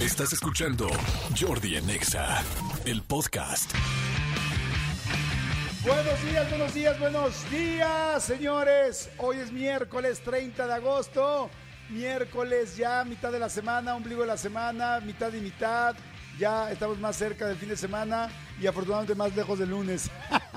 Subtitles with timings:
[0.00, 0.88] Estás escuchando
[1.38, 2.42] Jordi en Exa,
[2.86, 3.70] el podcast.
[5.84, 9.10] Buenos días, buenos días, buenos días, señores.
[9.18, 11.50] Hoy es miércoles 30 de agosto.
[11.90, 15.94] Miércoles ya, mitad de la semana, ombligo de la semana, mitad y mitad.
[16.38, 20.10] Ya estamos más cerca del fin de semana y afortunadamente más lejos del lunes.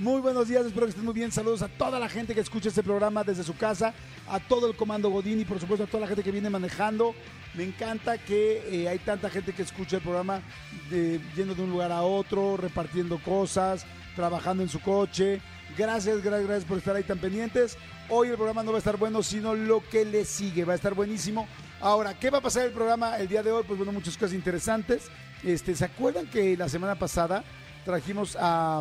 [0.00, 1.30] Muy buenos días, espero que estén muy bien.
[1.30, 3.92] Saludos a toda la gente que escucha este programa desde su casa,
[4.30, 7.14] a todo el comando Godín y por supuesto a toda la gente que viene manejando.
[7.52, 10.40] Me encanta que eh, hay tanta gente que escucha el programa
[11.36, 13.84] yendo de un lugar a otro, repartiendo cosas,
[14.16, 15.42] trabajando en su coche.
[15.76, 17.76] Gracias, gracias, gracias por estar ahí tan pendientes.
[18.08, 20.64] Hoy el programa no va a estar bueno, sino lo que le sigue.
[20.64, 21.46] Va a estar buenísimo.
[21.78, 23.64] Ahora, ¿qué va a pasar el programa el día de hoy?
[23.66, 25.10] Pues bueno, muchas cosas interesantes.
[25.42, 27.44] Este, ¿Se acuerdan que la semana pasada
[27.84, 28.80] trajimos a,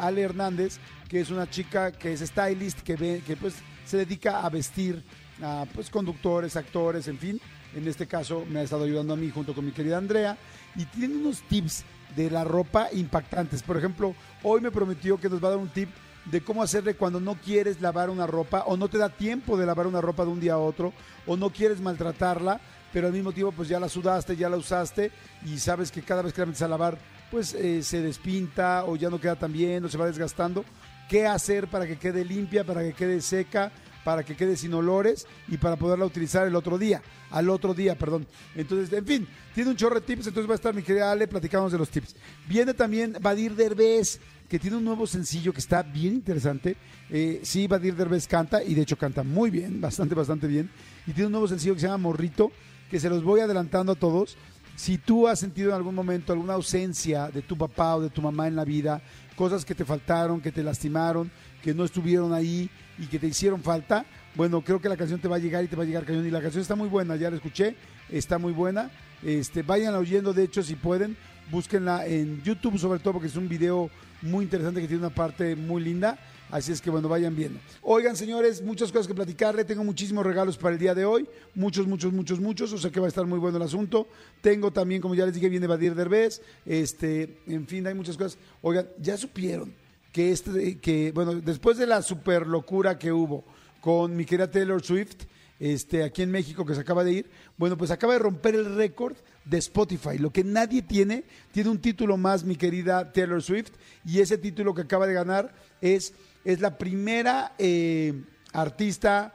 [0.00, 5.02] Ale Hernández, que es una chica que es stylist, que pues se dedica a vestir
[5.42, 7.40] a pues, conductores, actores, en fin.
[7.74, 10.36] En este caso me ha estado ayudando a mí junto con mi querida Andrea.
[10.76, 11.84] Y tiene unos tips
[12.16, 13.62] de la ropa impactantes.
[13.62, 15.88] Por ejemplo, hoy me prometió que nos va a dar un tip
[16.26, 19.66] de cómo hacerle cuando no quieres lavar una ropa o no te da tiempo de
[19.66, 20.92] lavar una ropa de un día a otro
[21.26, 22.60] o no quieres maltratarla,
[22.92, 25.10] pero al mismo tiempo pues ya la sudaste, ya la usaste
[25.46, 26.98] y sabes que cada vez que la metes a lavar
[27.30, 30.64] pues eh, se despinta o ya no queda tan bien o se va desgastando.
[31.08, 33.72] ¿Qué hacer para que quede limpia, para que quede seca,
[34.08, 37.94] para que quede sin olores y para poderla utilizar el otro día, al otro día,
[37.94, 38.26] perdón.
[38.54, 41.28] Entonces, en fin, tiene un chorro de tips, entonces va a estar mi querida Ale
[41.28, 42.16] platicándonos de los tips.
[42.48, 46.78] Viene también Badir Derbez, que tiene un nuevo sencillo que está bien interesante.
[47.10, 50.70] Eh, sí, Badir Derbez canta, y de hecho canta muy bien, bastante, bastante bien.
[51.06, 52.50] Y tiene un nuevo sencillo que se llama Morrito,
[52.90, 54.38] que se los voy adelantando a todos.
[54.78, 58.22] Si tú has sentido en algún momento alguna ausencia de tu papá o de tu
[58.22, 59.02] mamá en la vida,
[59.34, 61.32] cosas que te faltaron, que te lastimaron,
[61.64, 65.26] que no estuvieron ahí y que te hicieron falta, bueno, creo que la canción te
[65.26, 66.24] va a llegar y te va a llegar cañón.
[66.24, 67.74] Y la canción está muy buena, ya la escuché,
[68.08, 68.88] está muy buena.
[69.24, 71.16] Este, vayan oyendo, de hecho, si pueden,
[71.50, 73.90] búsquenla en YouTube, sobre todo porque es un video
[74.22, 76.16] muy interesante que tiene una parte muy linda.
[76.50, 77.60] Así es que bueno, vayan viendo.
[77.82, 79.64] Oigan, señores, muchas cosas que platicarle.
[79.64, 81.28] Tengo muchísimos regalos para el día de hoy.
[81.54, 82.72] Muchos, muchos, muchos, muchos.
[82.72, 84.08] O sea que va a estar muy bueno el asunto.
[84.40, 86.40] Tengo también, como ya les dije, viene Badir Derbez.
[86.64, 88.38] Este, en fin, hay muchas cosas.
[88.62, 89.74] Oigan, ya supieron
[90.12, 93.44] que este, que, bueno, después de la super locura que hubo
[93.80, 95.26] con mi querida Taylor Swift,
[95.60, 98.74] este, aquí en México que se acaba de ir, bueno, pues acaba de romper el
[98.76, 100.18] récord de Spotify.
[100.18, 103.72] Lo que nadie tiene, tiene un título más, mi querida Taylor Swift,
[104.04, 106.14] y ese título que acaba de ganar es,
[106.48, 109.34] es la primera eh, artista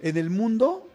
[0.00, 0.88] en el mundo,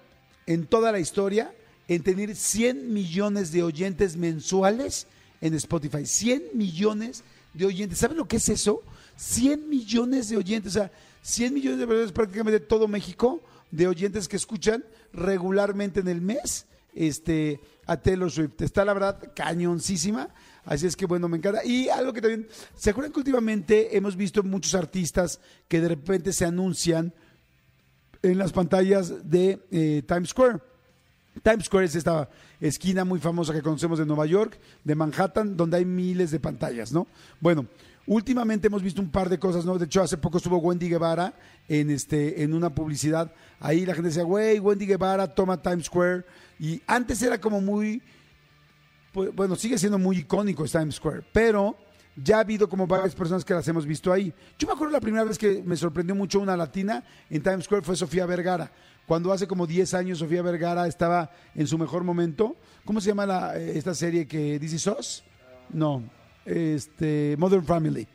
[0.48, 1.54] en toda la historia,
[1.88, 5.06] en tener 100 millones de oyentes mensuales
[5.40, 6.04] en Spotify.
[6.04, 7.24] 100 millones
[7.54, 8.00] de oyentes.
[8.00, 8.82] ¿Saben lo que es eso?
[9.18, 10.76] 100 millones de oyentes.
[10.76, 10.92] O sea,
[11.22, 13.40] 100 millones de personas prácticamente todo México
[13.70, 14.84] de oyentes que escuchan
[15.14, 18.60] regularmente en el mes este, a Taylor Swift.
[18.62, 20.30] Está la verdad cañoncísima.
[20.66, 21.66] Así es que bueno, me encanta.
[21.66, 26.34] Y algo que también, ¿se acuerdan que últimamente hemos visto muchos artistas que de repente
[26.34, 27.14] se anuncian
[28.22, 30.60] en las pantallas de eh, Times Square?
[31.44, 32.30] Times Square es esta
[32.60, 36.92] esquina muy famosa que conocemos de Nueva York, de Manhattan, donde hay miles de pantallas,
[36.92, 37.08] ¿no?
[37.40, 37.66] Bueno,
[38.06, 39.78] últimamente hemos visto un par de cosas, ¿no?
[39.78, 41.34] De hecho, hace poco estuvo Wendy Guevara
[41.68, 43.34] en, este, en una publicidad.
[43.60, 46.26] Ahí la gente decía, güey, Wendy Guevara toma Times Square.
[46.60, 48.02] Y antes era como muy,
[49.12, 51.76] pues, bueno, sigue siendo muy icónico Times Square, pero
[52.16, 54.34] ya ha habido como varias personas que las hemos visto ahí.
[54.58, 57.84] Yo me acuerdo la primera vez que me sorprendió mucho una latina en Times Square
[57.84, 58.72] fue Sofía Vergara.
[59.08, 62.56] Cuando hace como 10 años Sofía Vergara estaba en su mejor momento.
[62.86, 65.24] ¿Cómo se llama la, eh, esta serie que dice Sos?
[65.70, 66.04] No,
[66.46, 68.08] este, Modern Family.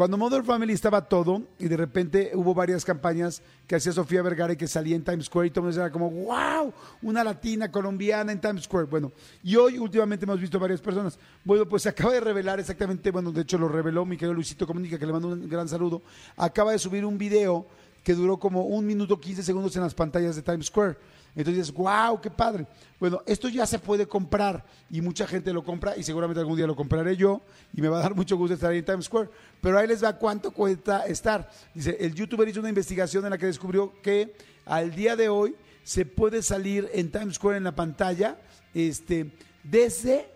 [0.00, 4.54] Cuando Modern Family estaba todo y de repente hubo varias campañas que hacía Sofía Vergara
[4.54, 6.72] y que salía en Times Square y todo el mundo era como, wow,
[7.02, 8.86] una latina colombiana en Times Square.
[8.86, 9.12] Bueno,
[9.42, 11.18] y hoy últimamente hemos visto varias personas.
[11.44, 14.66] Bueno, pues se acaba de revelar exactamente, bueno, de hecho lo reveló mi querido Luisito
[14.66, 16.00] Comunica, que le mando un gran saludo.
[16.34, 17.66] Acaba de subir un video
[18.02, 20.96] que duró como un minuto 15 segundos en las pantallas de Times Square.
[21.34, 22.66] Entonces wow, qué padre.
[22.98, 26.66] Bueno, esto ya se puede comprar y mucha gente lo compra y seguramente algún día
[26.66, 27.40] lo compraré yo
[27.72, 29.30] y me va a dar mucho gusto estar ahí en Times Square.
[29.60, 31.50] Pero ahí les va cuánto cuesta estar.
[31.74, 34.34] Dice, el youtuber hizo una investigación en la que descubrió que
[34.66, 38.38] al día de hoy se puede salir en Times Square en la pantalla
[38.74, 39.30] este,
[39.64, 40.28] desde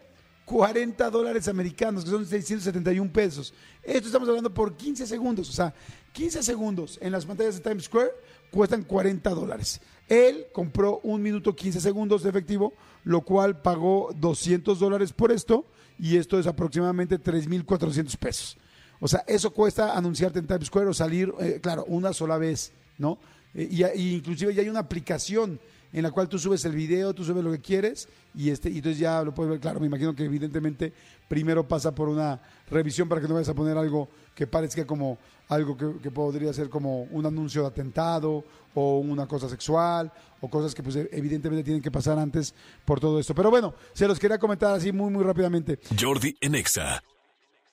[0.44, 3.54] 40 dólares americanos, que son 671 pesos.
[3.82, 5.74] Esto estamos hablando por 15 segundos, o sea,
[6.12, 8.10] 15 segundos en las pantallas de Times Square
[8.50, 9.80] cuestan 40 dólares.
[10.08, 12.74] Él compró un minuto 15 segundos de efectivo,
[13.04, 15.64] lo cual pagó 200 dólares por esto,
[15.98, 18.58] y esto es aproximadamente 3.400 pesos.
[19.00, 22.72] O sea, eso cuesta anunciarte en Times Square o salir, eh, claro, una sola vez,
[22.98, 23.18] ¿no?
[23.54, 25.60] Eh, y, y inclusive ya hay una aplicación
[25.94, 28.78] en la cual tú subes el video, tú subes lo que quieres y este y
[28.78, 29.60] entonces ya lo puedes ver.
[29.60, 30.92] Claro, me imagino que evidentemente
[31.28, 35.18] primero pasa por una revisión para que no vayas a poner algo que parezca como
[35.48, 38.44] algo que, que podría ser como un anuncio de atentado
[38.74, 42.52] o una cosa sexual o cosas que pues evidentemente tienen que pasar antes
[42.84, 43.32] por todo esto.
[43.32, 45.78] Pero bueno, se los quería comentar así muy muy rápidamente.
[45.98, 47.04] Jordi en Exa.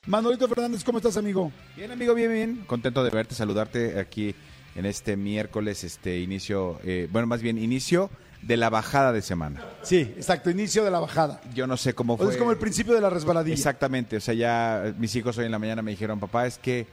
[0.06, 1.52] Manolito Fernández, ¿cómo estás, amigo?
[1.76, 2.64] Bien, amigo, bien, bien.
[2.68, 4.36] Contento de verte, saludarte aquí
[4.76, 8.10] en este miércoles, este inicio, eh, bueno, más bien inicio
[8.42, 9.64] de la bajada de semana.
[9.84, 11.42] Sí, exacto, inicio de la bajada.
[11.54, 12.32] Yo no sé cómo O fue.
[12.32, 13.54] es como el principio de la resbaladilla.
[13.56, 16.58] Exactamente, o sea, ya eh, mis hijos hoy en la mañana me dijeron, papá, es
[16.58, 16.88] que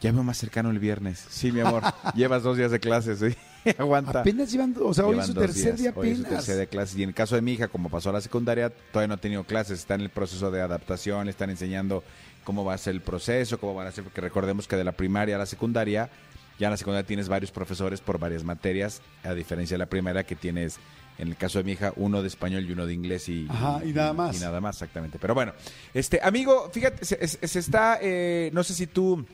[0.00, 1.24] ya veo más cercano el viernes.
[1.30, 1.82] Sí, mi amor,
[2.14, 3.70] llevas dos días de clases, ¿sí?
[3.78, 4.20] Aguanta.
[4.20, 5.78] Apenas llevan, o sea, hoy es su tercer días.
[5.78, 6.44] día Hoy es su apenas.
[6.44, 6.98] tercer día de clases.
[6.98, 9.18] Y en el caso de mi hija, como pasó a la secundaria, todavía no ha
[9.18, 9.78] tenido clases.
[9.78, 12.04] Está en el proceso de adaptación, le están enseñando
[12.44, 14.92] cómo va a ser el proceso, cómo van a ser, porque recordemos que de la
[14.92, 16.10] primaria a la secundaria,
[16.58, 20.24] ya en la secundaria tienes varios profesores por varias materias, a diferencia de la primaria
[20.24, 20.78] que tienes,
[21.18, 23.80] en el caso de mi hija, uno de español y uno de inglés y, Ajá,
[23.84, 24.36] y nada más.
[24.36, 25.18] Y nada más, exactamente.
[25.18, 25.52] Pero bueno,
[25.92, 29.24] este amigo, fíjate, se, se- está, eh, no sé si tú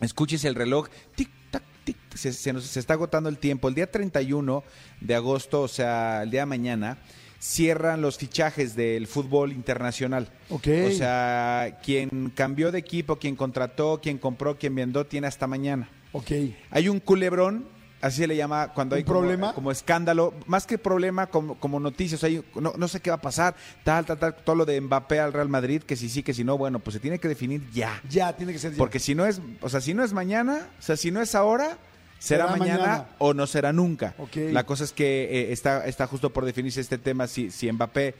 [0.00, 3.68] escuches el reloj, tic, tac, tic, se, se nos se está agotando el tiempo.
[3.68, 4.62] El día 31
[5.00, 6.98] de agosto, o sea, el día de mañana,
[7.38, 10.28] cierran los fichajes del fútbol internacional.
[10.48, 10.66] Ok.
[10.86, 15.88] O sea, quien cambió de equipo, quien contrató, quien compró, quien vendió, tiene hasta mañana.
[16.16, 16.30] Ok.
[16.70, 17.66] Hay un culebrón,
[18.00, 19.52] así se le llama cuando ¿Un hay como- problema?
[19.54, 23.20] Como, escándalo, más que problema, como, como noticias, hay, no, no sé qué va a
[23.20, 23.54] pasar,
[23.84, 26.44] tal, tal, tal, todo lo de Mbappé al Real Madrid, que si sí, que si
[26.44, 28.00] no, bueno, pues se tiene que definir ya.
[28.08, 28.78] Ya, tiene que ser ya.
[28.78, 31.34] Porque si no es, o sea, si no es mañana, o sea, si no es
[31.34, 31.78] ahora,
[32.18, 33.06] será, Será mañana, mañana.
[33.18, 34.14] o no será nunca.
[34.34, 38.14] La cosa es que eh, está, está justo por definirse este tema, si, si Mbappé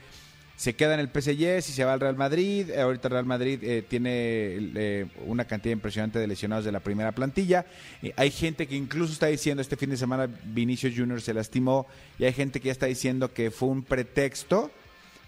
[0.57, 3.59] se queda en el PSG, si se va al Real Madrid, eh, ahorita Real Madrid
[3.61, 7.67] eh, tiene eh, una cantidad impresionante de lesionados de la primera plantilla.
[8.01, 11.85] Eh, hay gente que incluso está diciendo, este fin de semana Vinicius Junior se lastimó,
[12.17, 14.71] y hay gente que ya está diciendo que fue un pretexto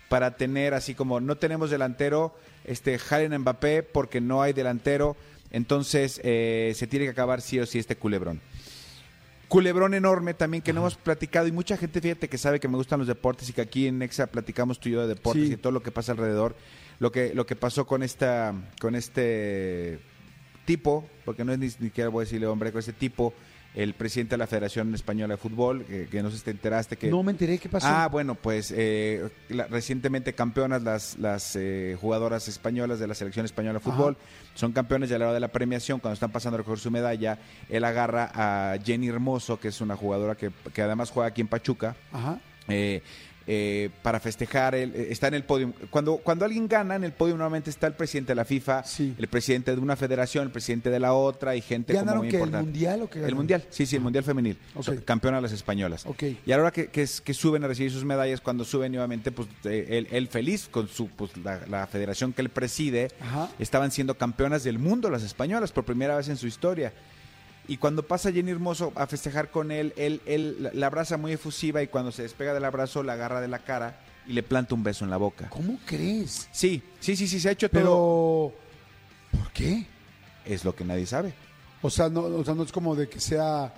[0.09, 2.35] para tener así como no tenemos delantero,
[2.65, 5.15] este jalen Mbappé porque no hay delantero,
[5.51, 8.41] entonces se tiene que acabar sí o sí este culebrón.
[9.50, 12.78] Culebrón enorme también que no hemos platicado y mucha gente fíjate que sabe que me
[12.78, 15.54] gustan los deportes y que aquí en Nexa platicamos tú y yo de deportes Sí.
[15.54, 16.56] y todo lo que pasa alrededor.
[17.00, 20.00] Lo que lo que pasó con esta con este
[20.66, 23.34] tipo, porque no es ni ni siquiera voy a decirle hombre, con este tipo,
[23.75, 26.98] el presidente de la Federación Española de Fútbol, que, que no sé si te enteraste
[26.98, 27.88] que No me enteré qué pasó.
[27.88, 33.45] Ah, bueno, pues eh, la- recientemente campeonas las, las eh, jugadoras españolas de la selección
[33.45, 34.18] española de fútbol
[34.56, 36.89] son campeones y a la hora de la premiación, cuando están pasando a recoger su
[36.92, 37.38] medalla,
[37.69, 41.48] él agarra a Jenny Hermoso, que es una jugadora que, que además juega aquí en
[41.48, 42.39] Pachuca, Ajá.
[42.68, 43.01] eh,
[43.51, 45.74] eh, para festejar, él, eh, está en el podio.
[45.90, 49.16] Cuando, cuando alguien gana, en el podio normalmente está el presidente de la FIFA, Sí.
[49.18, 52.30] el presidente de una federación, el presidente de la otra y gente como ¿Ganaron muy
[52.30, 52.66] que el importante.
[52.72, 53.38] mundial o qué El ganaron?
[53.38, 54.56] mundial, sí, sí, el mundial femenil.
[54.75, 54.84] Ok.
[54.84, 56.06] Son campeonas las españolas.
[56.06, 56.24] Ok.
[56.46, 58.92] Y a la hora que, que, es- que suben a recibir sus medallas, cuando suben
[58.92, 63.07] nuevamente, pues eh, él, él feliz con su pues, la, la federación que él preside,
[63.19, 63.50] Ajá.
[63.57, 66.94] estaban siendo campeonas del mundo las españolas por primera vez en su historia.
[67.69, 71.81] Y cuando pasa Jenny Hermoso a festejar con él, él, él la- abraza muy efusiva
[71.83, 74.83] y cuando se despega del abrazo la agarra de la cara y le planta un
[74.83, 75.50] beso en la boca.
[75.50, 76.50] ¿Cómo crees?
[76.51, 77.80] Sí, sí, sí, sí, se ha hecho todo.
[79.31, 79.86] Pero, ¿por qué?
[80.45, 81.33] Es lo que nadie sabe.
[81.83, 83.72] O sea, no, o sea, no es como de que sea,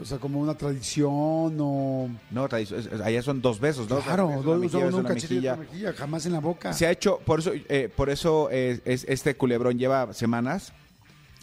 [0.00, 2.08] o sea, como una tradición o...
[2.30, 2.72] No, es-
[3.04, 3.98] allá son dos besos, ¿no?
[3.98, 5.92] Claro, Una dos, mejilla, uno beso en un la cachete y mejilla.
[5.94, 6.72] jamás en la boca.
[6.72, 10.72] Se ha hecho, por eso, eh, por eso eh, es, este culebrón lleva semanas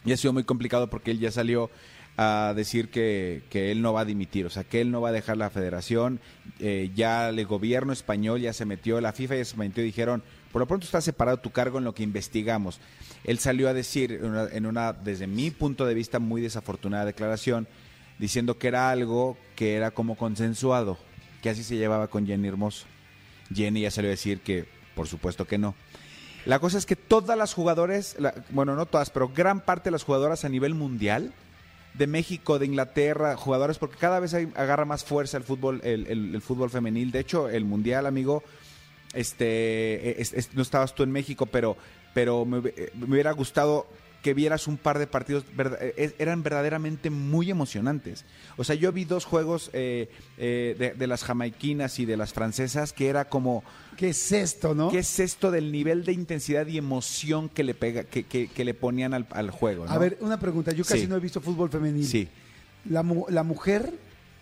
[0.06, 1.70] y ha sido muy complicado porque él ya salió
[2.22, 5.08] a decir que, que él no va a dimitir, o sea, que él no va
[5.08, 6.20] a dejar la federación.
[6.60, 10.22] eh, ya el gobierno español ya se metió, la FIFA ya se metió y dijeron,
[10.52, 12.82] por lo pronto está separado tu cargo en lo que investigamos.
[13.24, 14.20] Él salió a decir
[14.52, 17.70] en una, desde mi punto de vista, muy desafortunada declaración,
[18.18, 20.98] diciendo que era algo que era como consensuado,
[21.42, 22.86] que así se llevaba con Jenny Hermoso.
[23.54, 25.74] Jenny ya salió a decir que, por supuesto que no.
[26.46, 28.18] La cosa es que todas las jugadoras,
[28.50, 31.34] bueno, no todas, pero gran parte de las jugadoras a nivel mundial,
[31.94, 36.08] de México, de Inglaterra, jugadores, porque cada vez hay- agarra más fuerza el fútbol, el,
[36.08, 37.12] el- fútbol femenil.
[37.12, 38.44] De hecho, el mundial, amigo,
[39.14, 41.76] este, es- es- no estabas tú en México, pero,
[42.14, 43.88] pero me, me hubiera gustado
[44.22, 45.46] que vieras un par de partidos,
[45.80, 48.26] eh, eran verdaderamente muy emocionantes.
[48.58, 52.34] O sea, yo vi dos juegos eh, eh, de, de las jamaiquinas y de las
[52.34, 53.64] francesas que era como,
[53.96, 54.90] ¿Qué es esto, no?
[54.90, 58.66] ¿Qué es esto del nivel de intensidad y emoción que le pega, que, que- que
[58.66, 59.86] le ponían al, al juego?
[59.86, 59.92] ¿no?
[59.92, 60.72] A ver, una pregunta.
[60.74, 61.08] Yo casi Sí.
[61.08, 62.06] no he visto fútbol femenil.
[62.06, 62.28] Sí,
[62.90, 63.94] La, mu- la mujer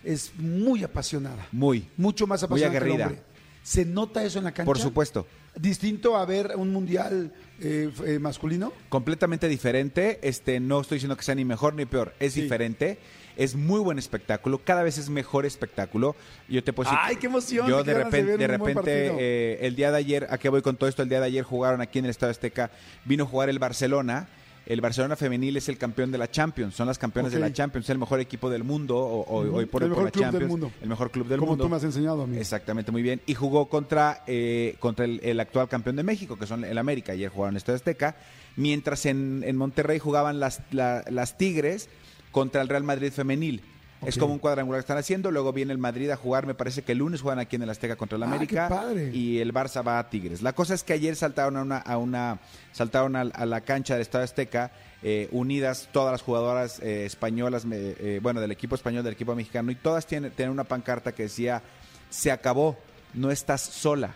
[0.04, 1.48] es muy apasionada.
[1.52, 1.88] muy.
[1.98, 3.08] Mucho más Muy apasionada que el aguerrida.
[3.08, 3.22] hombre.
[3.64, 4.66] ¿Se nota eso en la cancha?
[4.66, 5.28] Por supuesto.
[5.60, 8.72] Distinto a ver un mundial eh, eh, masculino.
[8.90, 10.20] completamente diferente.
[10.22, 12.42] Este, no estoy diciendo que sea ni mejor ni peor, es Sí.
[12.42, 12.98] diferente.
[13.36, 16.16] Es muy buen espectáculo, cada vez es mejor espectáculo.
[16.50, 17.68] Yo te puedo decir, ¡Ay, qué emoción!
[17.68, 20.90] Yo de repente, de repente eh, el día de ayer, ¿a qué voy con todo
[20.90, 21.04] esto?
[21.04, 22.72] El día de ayer jugaron aquí en el Estado Azteca,
[23.06, 24.28] vino a jugar el Barcelona.
[24.68, 27.36] El Barcelona femenil es el campeón de la Champions, son las campeones Ok.
[27.36, 30.04] de la Champions, es el mejor equipo del mundo o- hoy por el hoy por
[30.04, 30.72] mejor la club del Champions, mundo.
[30.82, 31.64] el mejor club del como mundo.
[31.64, 32.38] tú me has enseñado a mí.
[32.38, 33.22] Exactamente, muy bien.
[33.26, 37.14] Y jugó contra, eh, contra el, el actual campeón de México, que son el América.
[37.14, 38.18] Ayer jugaron Estadio Azteca.
[38.58, 41.88] Mientras en, en Monterrey jugaban las, la- las Tigres
[42.32, 43.62] contra el Real Madrid femenil.
[44.06, 45.32] Es como un cuadrangular que están haciendo.
[45.32, 46.46] Luego viene el Madrid a jugar.
[46.46, 48.70] Me parece que el lunes juegan aquí en el Azteca contra el América.
[48.70, 49.10] padre.
[49.14, 50.42] Y el Barça va a Tigres.
[50.42, 52.40] La cosa es que ayer saltaron a una, a una
[52.74, 54.72] saltaron a, a la cancha del Estadio Azteca.
[55.04, 59.72] eh, unidas todas las jugadoras eh, españolas, eh, bueno, del equipo español, del equipo mexicano,
[59.72, 61.62] y todas tienen, tienen una pancarta que decía,
[62.10, 62.78] se acabó,
[63.14, 64.16] no estás sola.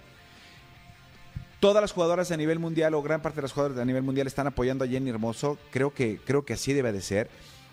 [1.60, 4.26] Todas las jugadoras a nivel mundial o gran parte de las jugadoras a nivel mundial
[4.26, 5.60] están apoyando a Jenny Hermoso.
[5.70, 7.30] Creo que, creo que así debe de ser.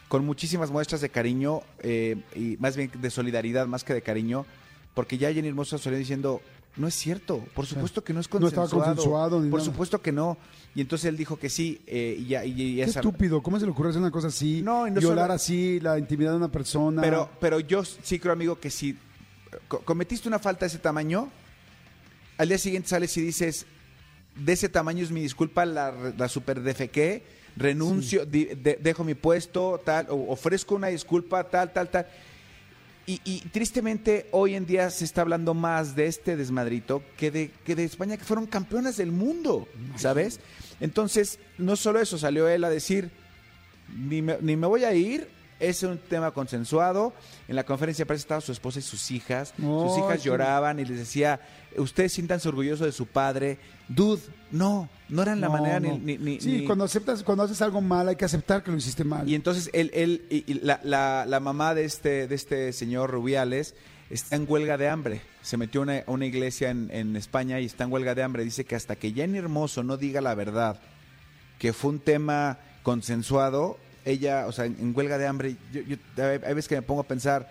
[0.09, 4.47] Con muchísimas muestras de cariño eh, y más bien de solidaridad más que de cariño.
[4.95, 6.41] Porque ya Jenny Hermoso salió diciendo,
[6.77, 8.65] no es cierto, por supuesto que no es No consensuado.
[8.69, 9.71] estaba consensuado ni Por nada.
[9.71, 10.38] supuesto que no.
[10.75, 11.81] Y entonces él dijo que sí.
[11.87, 14.62] eh, y ya, y, y Qué estúpido, ¿cómo se le ocurre hacer una cosa así?
[14.62, 17.03] No, no Violar solo- así la intimidad de una persona.
[17.03, 18.97] Pero, pero yo sí creo, amigo, que si
[19.69, 21.29] co- cometiste una falta de ese tamaño,
[22.38, 23.67] al día siguiente sales y dices,
[24.37, 27.25] de ese tamaño es mi disculpa, la, la super defequé,
[27.59, 32.07] renuncio, de- dejo mi puesto, tal, o ofrezco una disculpa, tal, tal, tal.
[33.07, 37.50] Y, y tristemente hoy en día se está hablando más de este desmadrito que de,
[37.65, 40.41] que de España, que fueron campeonas del mundo, ¿sabes?
[40.79, 43.11] Entonces, no solo eso, salió él a decir,
[43.97, 45.29] ni me, ni me voy a ir.
[45.59, 47.12] Es un tema consensuado.
[47.49, 49.55] En la conferencia de prensa estaban su esposa y sus hijas.
[49.59, 50.29] No, sus hijas sí.
[50.29, 51.41] lloraban y les decía,
[51.77, 53.59] ustedes siéntanse orgullosos de su padre.
[53.88, 55.99] Dude, no, no eran la No, manera no.
[55.99, 56.40] ni...
[56.40, 59.28] sí, ni- cuando aceptas, cuando haces algo mal, hay que aceptar que lo hiciste mal.
[59.28, 63.75] y entonces él, él y, la, la- la mamá de este, de este señor Rubiales
[64.11, 65.21] está en huelga de hambre.
[65.43, 68.45] Se metió a una, una iglesia en, en España y está en huelga de hambre.
[68.45, 70.81] Dice que hasta que Jenny Hermoso no diga la verdad,
[71.59, 75.97] que fue un tema consensuado, ella, o sea, en, en huelga de hambre, yo, yo-
[76.25, 77.50] hay veces que me pongo a pensar,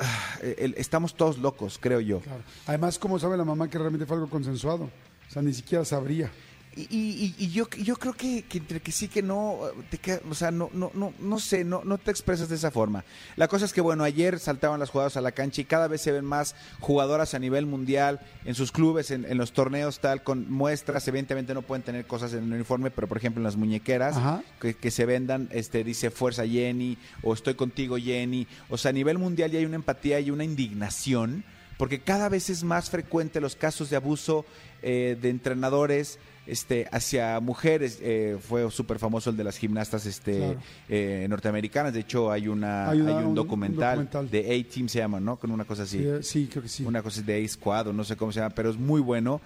[0.00, 0.38] ah,
[0.76, 2.20] estamos todos locos, creo yo.
[2.20, 2.42] Claro.
[2.66, 4.90] Además, ¿cómo sabe la mamá que realmente fue algo consensuado?
[5.34, 6.30] O sea, ni siquiera sabría.
[6.76, 9.60] Y, y- y yo, yo creo que, que entre que sí que no,
[9.90, 12.72] te queda- o sea, no, no, no, no sé, no, no te expresas de esa
[12.72, 13.04] forma.
[13.36, 16.00] La cosa es que, bueno, ayer saltaban las jugadoras a la cancha y cada vez
[16.00, 20.24] se ven más jugadoras a nivel mundial en sus clubes, en, en los torneos, tal,
[20.24, 21.06] con muestras.
[21.06, 24.16] Evidentemente no pueden tener cosas en el uniforme, pero por ejemplo en las muñequeras
[24.60, 28.48] que, que se vendan, este, dice fuerza Jenny o estoy contigo Jenny.
[28.68, 31.44] O sea, a nivel mundial ya hay una empatía y una indignación
[31.78, 34.46] porque cada vez es más frecuente los casos de abuso
[34.84, 37.98] eh, de entrenadores este, hacia mujeres.
[38.02, 40.60] Eh, fue súper famoso el de las gimnastas este, Claro.
[40.88, 41.92] eh, norteamericanas.
[41.94, 44.30] De hecho, hay, una, Hay una- un, un- un documental, documental.
[44.30, 45.36] de A-Team, se llama, ¿no?
[45.36, 45.98] Con una cosa así.
[45.98, 46.84] Sí, eh, sí, creo que sí.
[46.84, 49.40] Una cosa de A-Squad no sé cómo se llama, pero es muy bueno.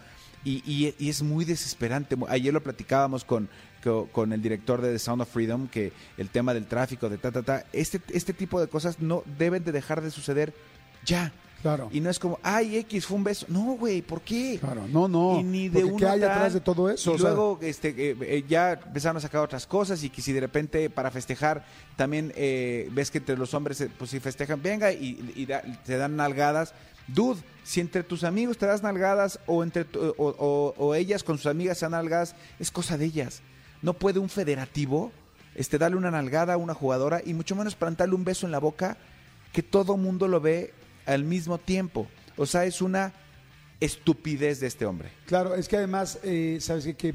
[0.44, 2.16] Y, y- y es muy desesperante.
[2.28, 3.48] Ayer lo platicábamos con,
[3.82, 7.18] co- con, el director de The Sound of Freedom, que el tema del tráfico, de
[7.18, 10.54] ta, ta, ta, este, este tipo de cosas no deben de dejar de suceder
[11.04, 11.32] ya.
[11.62, 11.88] Claro.
[11.90, 13.44] Y no es como, ay, X, fue un beso.
[13.48, 14.58] No, güey, ¿por qué?
[14.60, 15.40] Claro, no, no.
[15.40, 16.30] Y ni de ¿Qué hay tal.
[16.30, 17.10] atrás de todo eso?
[17.10, 20.22] Y O sea, luego este, eh, eh, ya empezaron a sacar otras cosas y que
[20.22, 21.64] si de repente para festejar
[21.96, 25.96] también eh, ves que entre los hombres, pues si festejan, venga y, y da- te
[25.96, 26.74] dan nalgadas.
[27.08, 31.24] Dude, si entre tus amigos te das nalgadas o, entre tu- o, o- o ellas
[31.24, 33.42] con sus amigas se dan nalgadas, es cosa de ellas.
[33.82, 35.10] No puede un federativo
[35.56, 38.60] este, darle una nalgada a una jugadora y mucho menos plantarle un beso en la
[38.60, 38.96] boca
[39.52, 40.72] que todo mundo lo ve
[41.08, 42.06] al mismo tiempo.
[42.36, 43.12] O sea, es una
[43.80, 45.10] estupidez de este hombre.
[45.26, 46.94] Claro, es que además, eh, ¿sabes qué?
[46.94, 47.14] Que,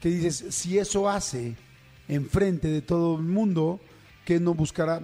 [0.00, 1.56] que dices, si eso hace
[2.08, 3.80] enfrente de todo el mundo,
[4.24, 5.00] ¿qué no buscará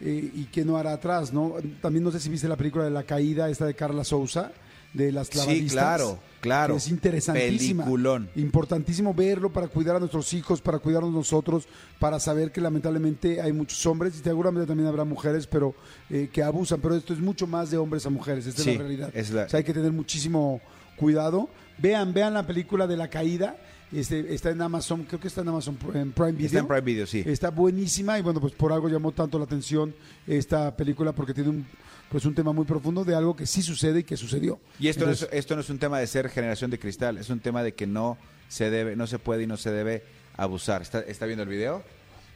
[0.00, 1.54] eh, y qué no hará atrás, no?
[1.80, 4.52] También no sé si viste la película de La Caída, esta de Carla Souza,
[4.98, 5.72] de las Sí, clavadistas.
[5.72, 6.74] claro, claro.
[6.74, 7.84] que es interesantísima.
[7.84, 8.28] Peliculón.
[8.36, 11.66] Importantísimo verlo para cuidar a nuestros hijos, para cuidarnos nosotros,
[11.98, 15.74] para saber que lamentablemente hay muchos hombres y seguramente también habrá mujeres, pero
[16.10, 16.80] eh, que abusan.
[16.82, 19.10] Pero esto es mucho más de hombres a mujeres, esta Sí, es la realidad.
[19.14, 20.60] es la- O sea, hay que tener muchísimo
[20.96, 21.48] cuidado.
[21.78, 23.56] Vean, vean la película de la caída.
[23.90, 26.46] Este, está en Amazon, creo que está en Amazon en Prime Video.
[26.46, 27.22] Está en Prime Video, sí.
[27.24, 29.94] Está buenísima y bueno, pues por algo llamó tanto la atención
[30.26, 31.66] esta película porque tiene un
[32.10, 34.58] pues un tema muy profundo de algo que sí sucede y que sucedió.
[34.78, 37.18] Y esto, Entonces, no es, esto no es un tema de ser generación de cristal,
[37.18, 38.16] es un tema de que no
[38.48, 40.02] se debe, no se puede y no se debe
[40.36, 40.82] abusar.
[40.82, 41.82] ¿Está, está viendo el video?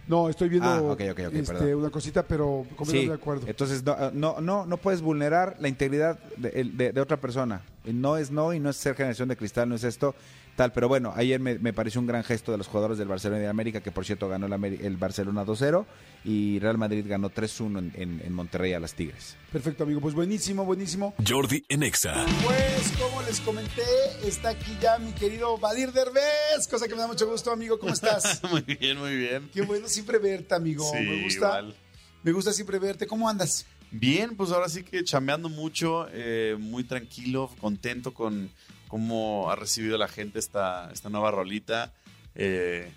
[0.09, 3.47] No, estoy viendo Ah, ok, ok, ok, este, una cosita, pero completamente Sí, de acuerdo.
[3.47, 7.62] entonces no, no, no, no puedes vulnerar la integridad de, de- de otra persona.
[7.85, 10.17] No es no y no es ser generación de cristal, no es esto,
[10.57, 10.73] tal.
[10.73, 13.43] Pero bueno, ayer me, me pareció un gran gesto de los jugadores del Barcelona y
[13.45, 15.85] de América, que por cierto ganó el, Barcelona 2-0
[16.25, 19.37] y Real Madrid ganó 3-1 en, en- en Monterrey a las Tigres.
[19.51, 20.01] Perfecto, amigo.
[20.01, 21.15] Pues buenísimo, buenísimo.
[21.27, 22.25] Jordi en Exa.
[22.45, 23.83] Pues, como les comenté,
[24.25, 27.79] está aquí ya mi querido Badir Derbez, cosa que me da mucho gusto, amigo.
[27.79, 28.41] ¿Cómo estás?
[28.51, 29.51] Muy bien, muy bien.
[29.53, 30.85] Qué bueno siempre verte, amigo.
[30.91, 31.37] Sí, me gusta.
[31.61, 31.77] igual.
[32.23, 33.07] Me gusta siempre verte.
[33.07, 33.67] ¿Cómo andas?
[33.91, 38.49] Bien, pues ahora sí que chambeando mucho, eh, muy tranquilo, contento con
[38.93, 41.95] cómo ha recibido la gente esta, esta nueva rolita,
[42.35, 42.93] eh,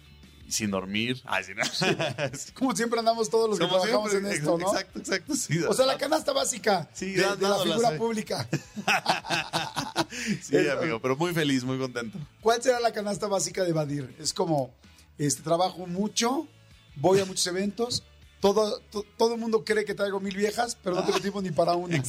[0.49, 1.21] sin dormir.
[1.23, 1.45] Ay.
[2.53, 4.67] Como siempre andamos todos los que Como trabajamos siempre, en esto, ¿no?
[4.67, 5.35] Exacto, exacto.
[5.35, 8.45] Sí, O sea, la canasta básica Sí, de, de la figura pública.
[10.41, 12.17] Sí, amigo, pero muy feliz, muy contento.
[12.41, 14.13] ¿Cuál será la canasta básica de Badir?
[14.19, 14.73] Es como,
[15.17, 16.45] este, trabajo mucho,
[16.97, 18.03] voy a muchos eventos,
[18.41, 21.51] todo, to- todo el mundo cree que traigo mil viejas, pero no tengo tiempo ni
[21.51, 22.03] para una.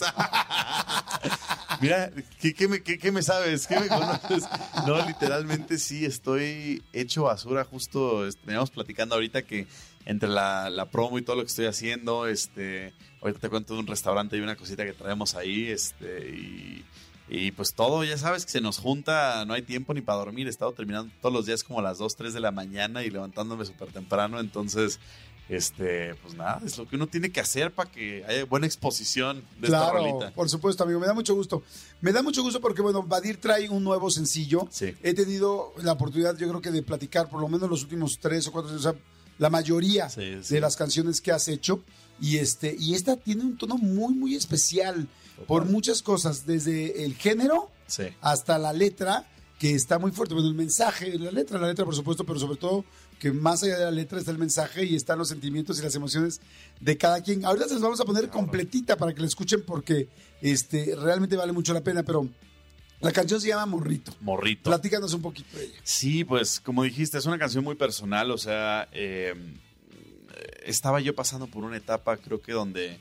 [1.80, 3.66] Mira, ¿qué, me, sabes?
[3.66, 4.44] ¿Qué me conoces?
[4.86, 7.64] No, literalmente sí, estoy hecho basura.
[7.64, 9.66] Justo este, veníamos platicando ahorita que
[10.04, 13.80] entre la, la promo y todo lo que estoy haciendo, este, ahorita te cuento de
[13.80, 16.84] un restaurante y una cosita que traemos ahí, este, y,
[17.28, 20.46] y pues todo, ya sabes que se nos junta, no hay tiempo ni para dormir.
[20.46, 23.10] He estado terminando todos los días como a las 2, 3 de la mañana y
[23.10, 25.00] levantándome súper temprano, entonces...
[25.48, 29.44] Este, pues nada, es lo que uno tiene que hacer para que haya buena exposición
[29.60, 30.32] de esta Claro, rolita.
[30.34, 30.98] por supuesto, amigo.
[30.98, 31.62] Me da mucho gusto.
[32.00, 34.66] Me da mucho gusto porque, bueno, Badir trae un nuevo sencillo.
[34.70, 34.94] Sí.
[35.04, 38.46] He tenido la oportunidad, yo creo que de platicar por lo menos los últimos tres
[38.48, 39.00] o cuatro años, o sea,
[39.38, 40.54] la mayoría Sí, sí.
[40.54, 41.80] de las canciones que has hecho.
[42.20, 45.06] Y este, y esta tiene un tono muy, muy especial
[45.46, 47.70] por muchas cosas, desde el género
[48.22, 50.34] hasta la letra, que está muy fuerte.
[50.34, 52.84] Bueno, el mensaje, la letra, la letra, por supuesto, pero sobre todo
[53.18, 55.94] que más allá de la letra está el mensaje y están los sentimientos y las
[55.94, 56.40] emociones
[56.80, 57.44] de cada quien.
[57.44, 60.08] Ahorita se las vamos a poner completita para que la escuchen porque
[60.42, 62.28] este, realmente vale mucho la pena, pero
[63.00, 64.14] la canción se llama Morrito.
[64.20, 64.70] Morrito.
[64.70, 65.80] Platícanos un poquito de ella.
[65.82, 69.34] Sí, pues como dijiste, es una canción muy personal, o sea, eh,
[70.64, 72.98] estaba yo pasando por una etapa, creo que donde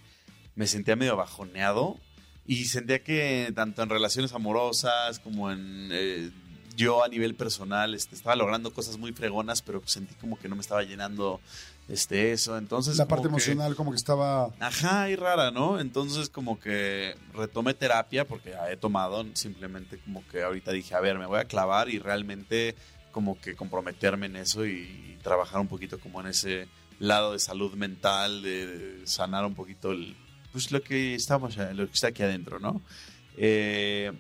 [0.56, 2.00] me sentía medio bajoneado
[2.46, 6.32] y sentía que tanto en relaciones amorosas como en eh,
[6.76, 10.56] yo a nivel personal este, estaba logrando cosas muy fregonas, pero sentí como que no
[10.56, 11.40] me estaba llenando
[11.88, 12.98] este, eso, entonces...
[12.98, 14.50] La parte que- emocional como que estaba...
[14.60, 15.80] Ajá, y rara, ¿no?
[15.80, 21.00] Entonces como que retomé terapia porque ya he tomado, simplemente como que ahorita dije, a
[21.00, 22.76] ver, me voy a clavar y realmente
[23.12, 26.68] como que comprometerme en eso y, trabajar un poquito como en ese
[27.00, 30.16] lado de salud mental, de, de sanar un poquito el,
[30.52, 32.84] pues lo que estamos, lo que está aquí adentro, ¿no?
[33.36, 34.12] Eh,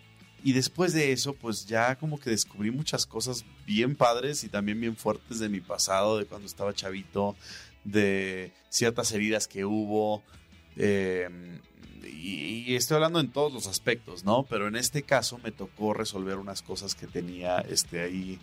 [0.45, 4.79] y después de eso, pues ya como que descubrí muchas cosas bien padres y también
[4.79, 7.35] bien fuertes de mi pasado, de cuando estaba chavito,
[7.83, 10.21] de ciertas heridas que hubo.
[10.77, 11.27] eh,
[12.03, 14.43] y, y estoy hablando en todos los aspectos, ¿no?
[14.43, 18.39] Pero en este caso me tocó resolver unas cosas que tenía este, ahí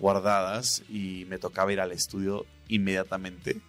[0.00, 3.60] guardadas y me tocaba ir al estudio inmediatamente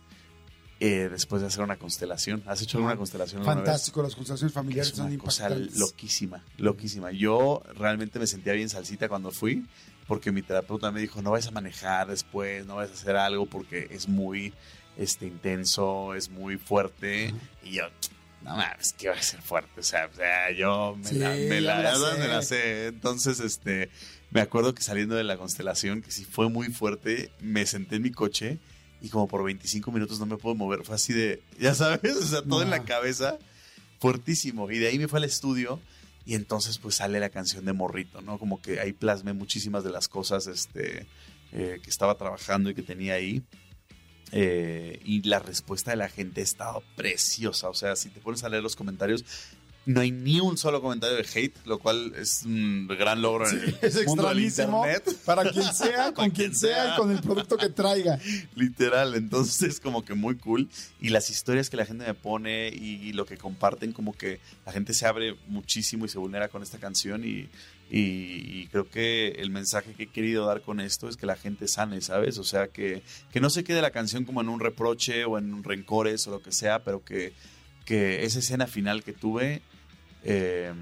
[0.79, 2.43] eh, después de hacer una constelación.
[2.45, 3.65] ¿Has hecho alguna constelación alguna vez?
[3.65, 5.79] Fantástico, las constelaciones familiares es son una cosa impactantes.
[5.79, 7.11] loquísima, loquísima.
[7.11, 9.65] Yo realmente me sentía bien salsita cuando fui,
[10.07, 13.45] porque mi terapeuta me dijo, no vayas a manejar después, no vayas a hacer algo
[13.45, 14.53] porque es muy
[14.97, 17.33] este, intenso, es muy fuerte.
[17.63, 17.83] Y yo,
[18.43, 19.79] no mames, que va a ser fuerte.
[19.79, 22.13] O sea, o sea, yo me Sí, la, me ya la- me la ya sabes,
[22.15, 22.19] sé.
[22.21, 22.88] me la sé.
[22.88, 23.89] Entonces, este,
[24.31, 28.01] me acuerdo que saliendo de la constelación, que sí fue muy fuerte, me senté en
[28.03, 28.59] mi coche
[29.05, 30.83] y como por 25 minutos no me puedo mover.
[30.83, 33.37] Fue así de, ya sabes, o sea, todo en la cabeza,
[33.99, 34.71] fuertísimo.
[34.71, 35.79] Y de ahí me fue al estudio
[36.25, 38.39] y entonces pues sale la canción de Morrito, ¿no?
[38.39, 41.05] Como que ahí plasmé muchísimas de las cosas este,
[41.51, 43.43] eh, que estaba trabajando y que tenía ahí.
[44.31, 47.69] Eh, y la respuesta de la gente ha estado preciosa.
[47.69, 49.23] O sea, si te pones a leer los comentarios,
[49.86, 53.60] no hay ni un solo comentario de hate, lo cual es un gran logro en
[53.60, 55.04] el Es mundo del internet.
[55.26, 58.17] para quien sea, con quien sea y con el producto que traiga.
[58.56, 60.69] Literal, entonces como que muy cool.
[61.00, 64.71] Y las historias que la gente me pone y, lo que comparten, como que la
[64.71, 67.24] gente se abre muchísimo y se vulnera con esta canción.
[67.24, 67.48] Y,
[67.91, 71.36] y- y creo que el mensaje que he querido dar con esto es que la
[71.36, 72.39] gente sane, ¿sabes?
[72.39, 75.54] O sea, que, que no se quede la canción como en un reproche o en
[75.54, 77.34] un rencores o lo que sea, pero que,
[77.86, 79.62] que esa escena final que tuve...
[80.25, 80.73] eh,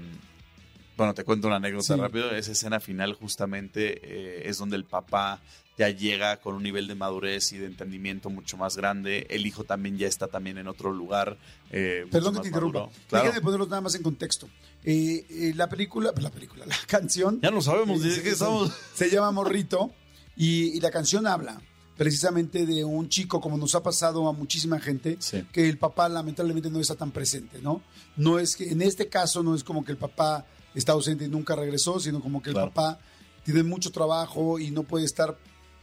[0.96, 2.00] bueno, te cuento una anécdota Sí.
[2.00, 2.30] rápido.
[2.34, 5.40] Esa escena final justamente eh, es donde el papá
[5.76, 9.26] ya llega con un nivel de madurez y de entendimiento mucho más grande.
[9.28, 11.36] El hijo también ya está también en otro lugar.
[11.72, 12.88] eh, Perdón que te interrumpa.
[13.08, 13.24] Claro.
[13.24, 14.48] Déjame ponerlos nada más en contexto.
[14.84, 17.40] Eh, eh, la película, la película, la canción.
[17.42, 18.70] Ya no sabemos qué se- estamos.
[18.94, 19.92] Se llama Morrito
[20.36, 21.60] y, y la canción habla
[21.96, 25.44] precisamente de un chico, como nos ha pasado a muchísima gente, Sí.
[25.52, 27.82] que el papá lamentablemente no está tan presente, ¿no?
[28.16, 31.28] No es que, en este caso no es como que el papá está ausente y
[31.28, 32.72] nunca regresó, sino como que el Claro.
[32.72, 32.98] papá
[33.44, 35.36] tiene mucho trabajo y no puede estar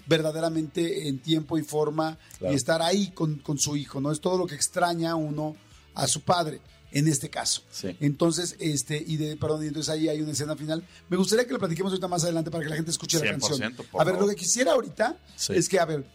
[0.08, 2.54] verdaderamente en tiempo y forma Claro.
[2.54, 4.12] y estar ahí con, con su hijo, ¿no?
[4.12, 5.56] Es todo lo que extraña uno
[5.94, 6.60] a su padre,
[6.92, 7.64] en este caso.
[7.72, 7.96] Sí.
[8.00, 10.86] Entonces, este, y de, perdón, y entonces ahí hay una escena final.
[11.10, 13.40] Me gustaría que lo platiquemos ahorita más adelante para que la gente escuche la 100%,
[13.40, 13.64] canción.
[13.64, 13.68] A
[14.04, 14.22] ver, favor.
[14.22, 15.54] lo que quisiera ahorita Sí.
[15.56, 16.06] es que, a ver,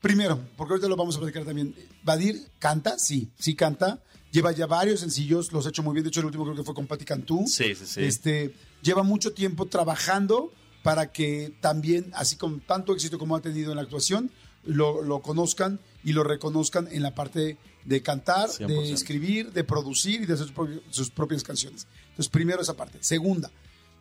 [0.00, 1.74] primero, porque ahorita lo vamos a platicar también.
[2.02, 4.02] Badir canta, sí, sí canta.
[4.30, 6.02] Lleva ya varios sencillos, los ha hecho muy bien.
[6.04, 7.44] De hecho, el último creo que fue con Patti Cantú.
[7.46, 8.04] Sí, sí, sí.
[8.04, 13.70] Este, lleva mucho tiempo trabajando para que también, así con tanto éxito como ha tenido
[13.70, 14.30] en la actuación,
[14.64, 18.66] lo, lo conozcan y lo reconozcan en la parte de cantar, 100%.
[18.66, 20.48] de escribir, de producir y de hacer
[20.90, 21.86] sus propias canciones.
[22.10, 22.98] Entonces, primero esa parte.
[23.00, 23.50] Segunda,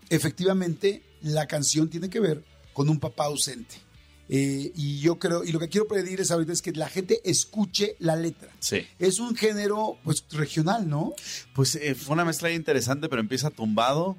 [0.10, 3.76] efectivamente, la canción tiene que ver con un papá ausente.
[4.30, 7.22] Eh, y yo creo, y lo que quiero pedir es ahorita es que la gente
[7.26, 8.50] escuche la letra.
[8.60, 8.86] Sí.
[9.00, 11.13] Es un género, pues, regional, ¿no?
[11.54, 14.18] Pues eh, fue una mezcla interesante, pero empieza tumbado.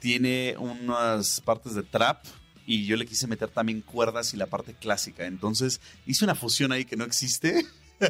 [0.00, 2.24] Tiene unas partes de trap
[2.66, 5.26] y yo le quise meter también cuerdas y la parte clásica.
[5.26, 7.64] Entonces hice una fusión ahí que no existe,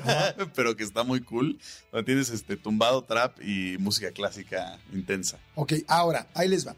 [0.54, 1.58] pero que está muy cool.
[2.04, 5.38] Tienes este tumbado, trap y música clásica intensa.
[5.54, 6.74] Ok, ahora, ahí les va.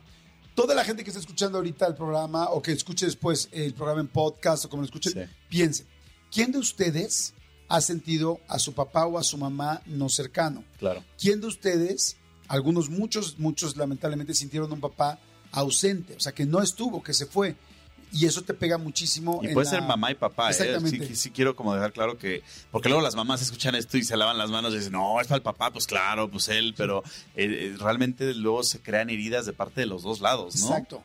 [0.54, 4.00] Toda la gente que está escuchando ahorita el programa o que escuche después el programa
[4.00, 5.20] en podcast o como lo escuchen, Sí.
[5.50, 5.86] piensen,
[6.32, 7.34] ¿quién de ustedes
[7.68, 10.64] ha sentido a su papá o a su mamá no cercano?
[10.78, 11.04] Claro.
[11.20, 12.16] ¿Quién de ustedes,
[12.48, 15.18] algunos, muchos, muchos lamentablemente sintieron un papá
[15.52, 17.54] ausente, o sea, que no estuvo, que se fue?
[18.12, 19.40] Y eso te pega muchísimo.
[19.42, 20.52] Y en puede la- ser mamá y papá, ¿eh?
[20.52, 21.06] Exactamente.
[21.08, 22.42] Sí, sí quiero como dejar claro que...
[22.70, 25.26] Porque luego las mamás escuchan esto y se lavan las manos y dicen, no, es
[25.26, 27.02] para el papá, pues claro, pues él, pero
[27.34, 30.66] eh, eh, realmente luego se crean heridas de parte de los dos lados, ¿no?
[30.68, 31.02] Exacto.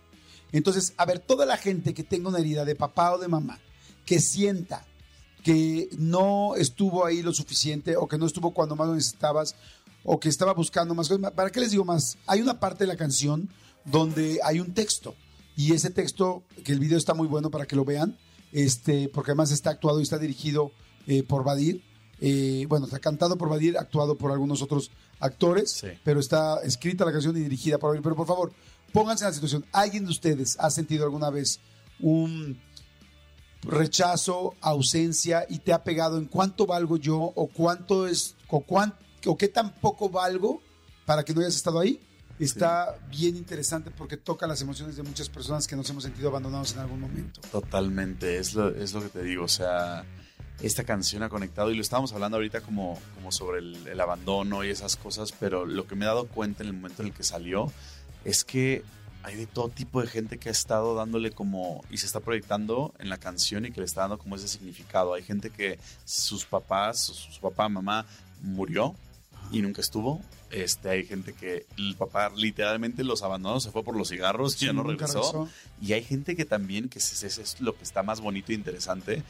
[0.54, 3.60] Entonces, a ver, toda la gente que tenga una herida de papá o de mamá,
[4.06, 4.86] que sienta
[5.44, 9.56] que no estuvo ahí lo suficiente o que no estuvo cuando más lo necesitabas
[10.04, 11.32] o que estaba buscando más cosas.
[11.32, 12.18] ¿Para qué les digo más?
[12.28, 13.50] Hay una parte de la canción
[13.86, 15.16] donde hay un texto
[15.56, 18.18] y ese texto, que el video está muy bueno para que lo vean,
[18.52, 20.72] este, porque además está actuado y está dirigido
[21.08, 21.84] eh, por Badir.
[22.20, 25.88] Eh, bueno, está cantado por Badir, actuado por algunos otros actores, Sí.
[26.04, 28.04] pero está escrita la canción y dirigida por Badir.
[28.04, 28.52] Pero por favor,
[28.94, 29.66] pónganse en la situación.
[29.72, 31.60] ¿Alguien de ustedes ha sentido alguna vez
[32.00, 32.60] un
[33.64, 38.96] rechazo, ausencia y te ha pegado en cuánto valgo yo o cuánto es o, cuán-
[39.26, 40.62] o qué tan poco valgo
[41.06, 42.00] para que no hayas estado ahí?
[42.42, 46.74] Está bien interesante porque toca las emociones de muchas personas que nos hemos sentido abandonados
[46.74, 47.40] en algún momento.
[47.52, 50.06] Totalmente, es lo, es lo que te digo, o sea,
[50.62, 54.64] esta canción ha conectado y lo estábamos hablando ahorita como, como sobre el, el abandono
[54.64, 57.14] y esas cosas, pero lo que me he dado cuenta en el momento en el
[57.14, 57.72] que salió
[58.26, 58.84] es que
[59.24, 62.94] hay de todo tipo de gente que ha estado dándole como y se está proyectando
[62.98, 65.14] en la canción y que le está dando como ese significado.
[65.14, 68.08] Hay gente que sus papás, su, su papá, mamá
[68.42, 68.96] murió
[69.52, 70.22] y nunca estuvo.
[70.52, 74.66] Este, hay gente que el papá literalmente los abandonó, se fue por los cigarros y
[74.68, 75.22] ya no regresó.
[75.82, 78.56] Y hay gente que también, que es, es- es lo que está más bonito e
[78.56, 79.24] interesante,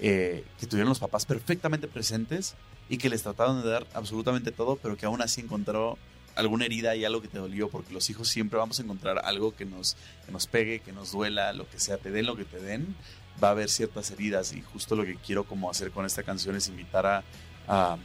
[0.00, 2.54] eh, que tuvieron los papás perfectamente presentes
[2.88, 5.98] y que les trataron de dar absolutamente todo, pero que aún así encontró
[6.36, 9.56] alguna herida y algo que te dolió, porque los hijos siempre vamos a encontrar algo
[9.56, 12.44] que nos, que nos pegue, que nos duela, lo que sea, te den lo que
[12.44, 12.94] te den,
[13.42, 16.54] va a haber ciertas heridas y justo lo que quiero como hacer con esta canción
[16.54, 17.24] es invitar a,
[17.66, 17.96] a,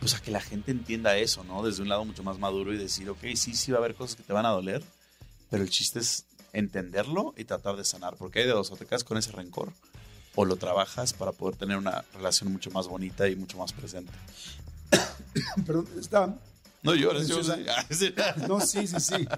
[0.00, 1.62] pues a que la gente entienda eso, ¿no?
[1.62, 4.16] Desde un lado mucho más maduro y decir, ok, sí, sí va a haber cosas
[4.16, 4.82] que te van a doler,
[5.50, 8.86] pero el chiste es entenderlo y tratar de sanar, porque hay de dos, o te
[8.86, 9.72] quedas con ese rencor
[10.36, 14.12] o lo trabajas para poder tener una relación mucho más bonita y mucho más presente.
[15.66, 16.36] Perdón, está,
[16.82, 17.40] No llores, yo
[18.48, 19.28] no, sí, sí, sí.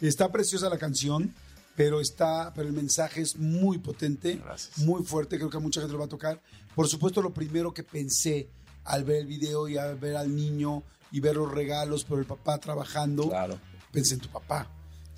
[0.00, 1.34] Está preciosa la canción,
[1.76, 4.78] pero está, pero el mensaje es muy potente, Gracias.
[4.78, 5.36] muy fuerte.
[5.36, 6.40] Creo que a mucha gente lo va a tocar.
[6.74, 8.48] Por supuesto, lo primero que pensé
[8.84, 12.24] al ver el video y al ver al niño y ver los regalos por el
[12.24, 13.58] papá trabajando, Claro.
[13.92, 14.66] pensé en tu papá.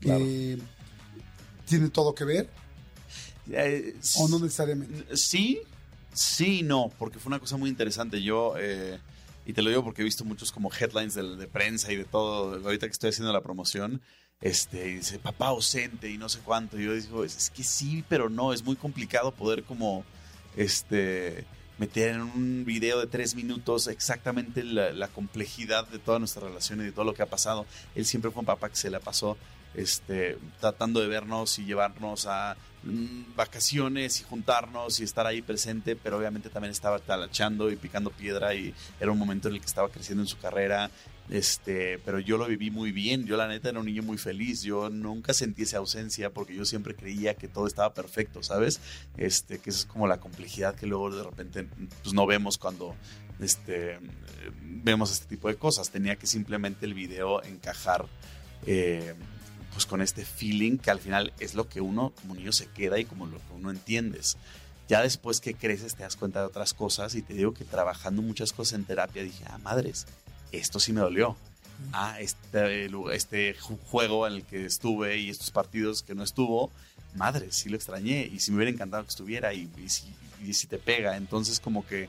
[0.01, 0.25] Claro.
[0.27, 0.59] Eh,
[1.67, 2.51] ¿Tiene todo que ver
[3.51, 5.17] Eh, o no necesariamente?
[5.17, 5.61] Sí,
[6.13, 8.23] sí y no, porque fue una cosa muy interesante.
[8.23, 8.99] Yo, eh,
[9.47, 12.05] y te lo digo porque he visto muchos como headlines de, de prensa y de
[12.05, 14.01] todo, ahorita que estoy haciendo la promoción,
[14.41, 16.79] este, y dice papá ausente y no sé cuánto.
[16.79, 20.05] Y yo digo, es, es que sí, pero no, es muy complicado poder como,
[20.57, 21.45] este,
[21.79, 26.85] meter en un video de tres minutos exactamente la, complejidad de toda nuestra relación y
[26.85, 27.67] de todo lo que ha pasado.
[27.95, 29.37] Él siempre fue un papá que se la pasó
[29.75, 35.97] este, tratando de vernos y llevarnos a mm, vacaciones y juntarnos y estar ahí presente,
[35.97, 39.67] pero obviamente también estaba talachando y picando piedra y era un momento en el que
[39.67, 40.91] estaba creciendo en su carrera
[41.31, 43.25] Este, pero yo lo viví muy bien.
[43.25, 44.63] Yo la neta era un niño muy feliz.
[44.63, 48.81] Yo nunca sentí esa ausencia porque yo siempre creía que todo estaba perfecto, ¿sabes?
[49.17, 51.65] Este, que es como la complejidad que luego de repente
[52.03, 52.95] pues, no vemos cuando
[53.41, 53.99] este,
[54.63, 55.91] vemos este tipo de cosas.
[55.91, 58.07] Tenía que simplemente el video encajar
[58.67, 59.15] eh,
[59.73, 62.99] pues con este feeling que al final es lo que uno como niño se queda
[62.99, 64.37] y como lo que uno entiendes.
[64.87, 68.21] Ya después que creces te das cuenta de otras cosas y te digo que trabajando
[68.21, 70.07] muchas cosas en terapia dije, ah, madres,
[70.53, 71.37] esto sí me dolió.
[71.93, 73.57] Ah, este, este
[73.91, 76.71] juego en el que estuve y estos partidos que no estuvo,
[77.15, 81.17] madre, sí lo extrañé y si me hubiera encantado que estuviera y, si, te pega.
[81.17, 82.09] Entonces como que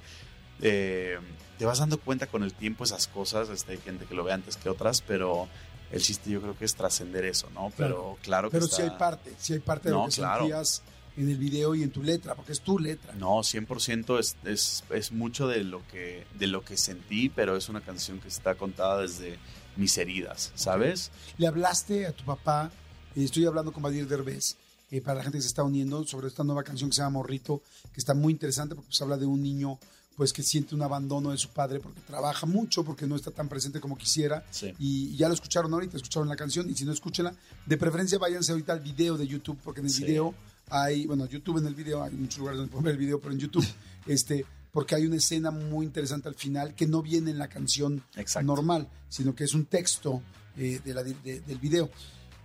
[0.62, 1.18] eh,
[1.58, 3.50] te vas dando cuenta con el tiempo esas cosas.
[3.50, 5.48] Este, hay gente que lo ve antes que otras, pero
[5.92, 7.72] el chiste yo creo que es trascender eso, ¿no?
[7.78, 10.84] Pero claro, que Pero si hay parte, si hay parte de lo que sentías
[11.18, 13.14] en el video y en tu letra, porque es tu letra.
[13.14, 17.70] No, 100% es, es, es mucho de lo, que, de lo que sentí, pero es
[17.70, 19.38] una canción que está contada desde
[19.78, 21.12] mis heridas, ¿sabes?
[21.38, 22.72] Le hablaste a tu papá,
[23.16, 24.58] y estoy hablando con Badir Derbez,
[24.92, 27.20] eh, para la gente que se está uniendo, sobre esta nueva canción que se llama
[27.20, 27.62] Morrito,
[27.94, 29.80] que está muy interesante porque se pues, habla de un niño
[30.16, 33.50] pues que siente un abandono de su padre porque trabaja mucho, porque no está tan
[33.50, 34.46] presente como quisiera.
[34.80, 38.54] Y, ya lo escucharon ahorita, escucharon la canción, y si no escúchenla, de preferencia váyanse
[38.54, 40.34] ahorita al video de YouTube, porque en el video
[40.70, 43.34] hay, bueno, YouTube en el video, hay muchos lugares donde pueden ver el video, pero
[43.34, 43.66] en YouTube,
[44.08, 48.04] este, porque hay una escena muy interesante al final que no viene en la canción
[48.44, 50.22] normal, sino que es un texto
[50.58, 51.90] eh, de la, del video.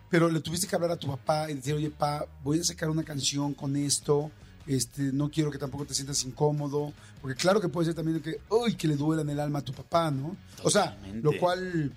[0.08, 2.90] Pero le tuviste que hablar a tu papá y decir, oye, pa, voy a sacar
[2.90, 4.30] una canción con esto,
[4.66, 8.40] este, no quiero que tampoco te sientas incómodo, porque claro que puede ser también que,
[8.50, 10.36] uy, que le duela en el alma a tu papá, ¿no?
[10.62, 11.92] O sea, lo cual,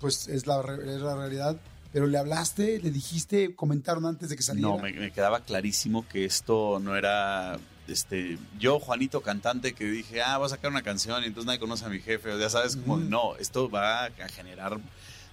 [0.00, 1.58] pues es la, es la realidad,
[1.98, 4.68] pero le hablaste, le dijiste, comentaron antes de que saliera.
[4.68, 7.58] No, me, quedaba clarísimo que esto no era
[7.88, 11.58] este yo Juanito cantante que dije, "Ah, voy a sacar una canción" y entonces nadie
[11.58, 14.78] conoce a mi jefe, o ya sabes como no, esto va a generar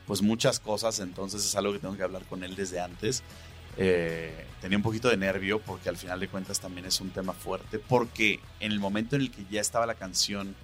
[0.07, 3.21] pues muchas cosas, entonces es algo que tengo que hablar con él desde antes.
[3.77, 7.33] Eh, tenía un poquito de nervio porque al final de cuentas también es un tema
[7.33, 10.55] fuerte, porque en el momento en el que ya estaba la canción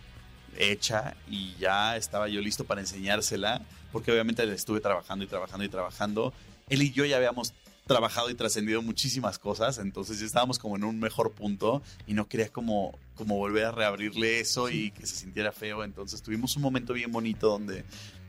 [0.57, 3.61] hecha y ya estaba yo listo para enseñársela,
[3.91, 6.33] porque obviamente le estuve trabajando y trabajando y trabajando.
[6.69, 7.53] Él y yo ya habíamos
[7.87, 12.27] trabajado y trascendido muchísimas cosas, entonces ya estábamos como en un mejor punto y no
[12.27, 16.61] quería como, como volver a reabrirle eso y que se sintiera feo, entonces tuvimos un
[16.61, 17.83] momento bien bonito donde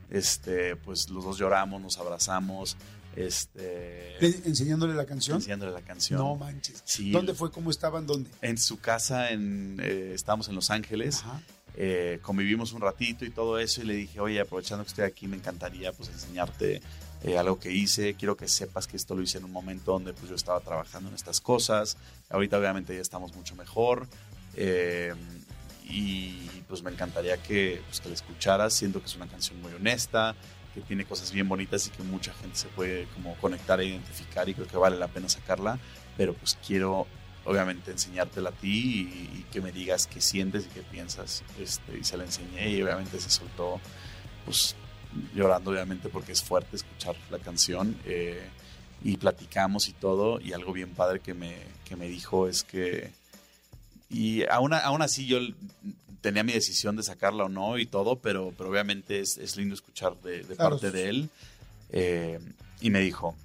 [0.09, 2.75] este, pues los dos lloramos, nos abrazamos,
[3.15, 5.37] este, ¿Enseñándole la canción?
[5.37, 6.19] Enseñándole la canción.
[6.19, 6.83] No manches.
[7.11, 7.51] ¿Dónde fue?
[7.51, 8.07] ¿Cómo estaban?
[8.07, 8.29] ¿Dónde?
[8.41, 11.19] En su casa, en, eh, estábamos en Los Ángeles.
[11.19, 11.41] Ajá.
[11.75, 15.27] Eh, convivimos un ratito y todo eso y le dije, oye, aprovechando que estoy aquí,
[15.27, 16.81] me encantaría pues enseñarte
[17.23, 20.13] eh, algo que hice, quiero que sepas que esto lo hice en un momento donde
[20.13, 21.97] pues yo estaba trabajando en estas cosas,
[22.29, 24.07] ahorita obviamente ya estamos mucho mejor
[24.55, 25.13] eh,
[25.85, 29.73] y pues me encantaría que, pues, que la escucharas, siento que es una canción muy
[29.73, 30.35] honesta,
[30.73, 34.47] que tiene cosas bien bonitas y que mucha gente se puede como conectar e identificar
[34.47, 35.79] y creo que vale la pena sacarla,
[36.17, 37.07] pero pues quiero
[37.45, 41.43] obviamente enseñártela a ti y, que me digas qué sientes y qué piensas.
[41.59, 43.79] Este, y se la enseñé y obviamente se soltó
[44.45, 44.75] pues
[45.35, 48.41] llorando obviamente porque es fuerte escuchar la canción eh,
[49.03, 53.11] y platicamos y todo y algo bien padre que me, que me dijo es que
[54.09, 55.39] y aún, aún así yo
[56.21, 59.75] tenía mi decisión de sacarla o no y todo, pero, pero obviamente es, es lindo
[59.75, 61.29] escuchar de, parte de él.
[61.89, 62.39] Eh,
[62.79, 63.35] y me dijo,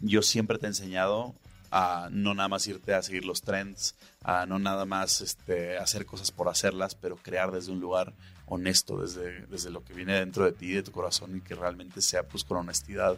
[0.00, 1.34] yo siempre te he enseñado
[1.72, 6.04] a no nada más irte a seguir los trends, a no nada más este, hacer
[6.04, 8.12] cosas por hacerlas, pero crear desde un lugar
[8.46, 12.02] honesto, desde, desde lo que viene dentro de ti, de tu corazón y que realmente
[12.02, 13.16] sea pues con honestidad.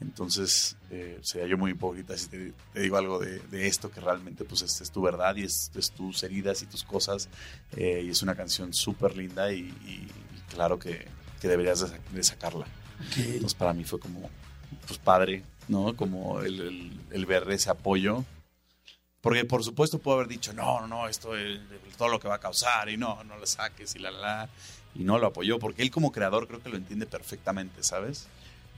[0.00, 4.62] Entonces, eh, sería yo muy hipócrita si te, digo algo de, esto, que realmente pues
[4.62, 7.28] es, es tu verdad y es, tus heridas y tus cosas.
[7.76, 9.74] Eh, y es una canción súper linda y,
[10.48, 11.08] claro que,
[11.40, 12.66] que deberías de, sacarla.
[13.16, 14.30] Entonces, para mí fue como,
[14.86, 15.96] pues padre, ¿no?
[15.96, 18.24] Como el, el, ver ese apoyo.
[19.20, 21.58] Porque por supuesto puedo haber dicho, no, no, no, esto es
[21.96, 24.48] todo lo que va a causar y no, no lo saques y la, la,
[24.94, 28.28] Y no lo apoyó, porque él como creador creo que lo entiende perfectamente, ¿sabes?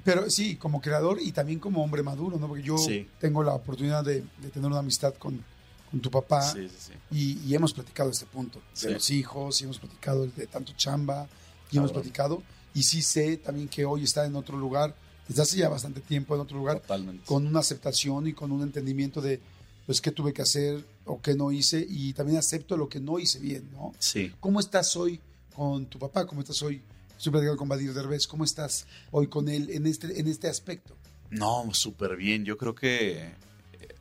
[0.05, 2.49] Pero sí, como creador y también como hombre maduro, ¿no?
[2.49, 2.77] Porque yo
[3.19, 5.45] tengo la oportunidad de, tener una amistad con,
[5.91, 9.65] con tu papá sí, sí, y, y, hemos platicado este punto de los hijos y
[9.65, 11.27] hemos platicado de tanto chamba
[11.71, 12.43] y hemos platicado
[12.75, 14.95] y sí sé también que hoy está en otro lugar
[15.29, 16.83] desde hace ya bastante tiempo en otro lugar,
[17.25, 19.41] con una aceptación y con un entendimiento de,
[19.87, 23.19] pues, qué tuve que hacer o qué no hice, y también acepto lo que no
[23.19, 23.95] hice bien, ¿no?
[23.99, 24.33] Sí.
[24.41, 25.21] ¿Cómo estás hoy
[25.55, 26.27] con tu papá?
[26.27, 26.81] ¿Cómo estás hoy?
[27.17, 30.95] Estoy platicando con Badir Derbez, ¿cómo estás hoy con él en este, en este aspecto?
[31.31, 32.45] No, súper bien.
[32.45, 33.35] Yo creo que eh,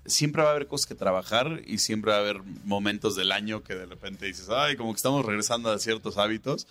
[0.06, 3.64] siempre va a haber cosas que trabajar y siempre va a haber momentos del año
[3.64, 6.68] que de repente dices, ay, como que estamos regresando a ciertos hábitos,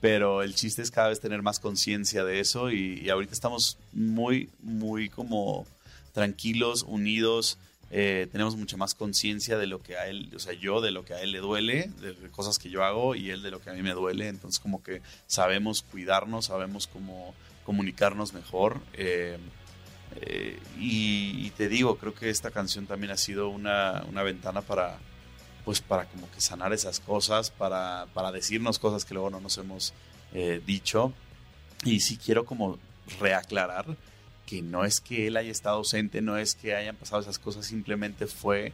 [0.00, 4.48] pero el chiste es cada vez tener más conciencia de eso y, ahorita estamos muy,
[4.62, 5.66] muy como
[6.12, 7.58] tranquilos, unidos,
[7.90, 11.04] eh, tenemos mucha más conciencia de lo que a él, o sea, yo de lo
[11.04, 13.70] que a él le duele, de cosas que yo hago y él de lo que
[13.70, 14.28] a mí me duele.
[14.28, 17.34] Entonces, como que sabemos cuidarnos, sabemos cómo
[17.64, 18.80] comunicarnos mejor.
[18.94, 19.38] Eh,
[20.22, 24.62] eh, y, y te digo, creo que esta canción también ha sido una, una ventana
[24.62, 24.98] para,
[25.70, 29.56] pues, para como que sanar esas cosas, para, para decirnos cosas que luego no nos
[29.56, 29.94] hemos
[30.34, 31.12] eh, dicho.
[31.84, 32.76] Y sí quiero como
[33.20, 33.86] reaclarar
[34.46, 37.66] que no es que él haya estado ausente, no es que hayan pasado esas cosas,
[37.66, 38.72] simplemente fue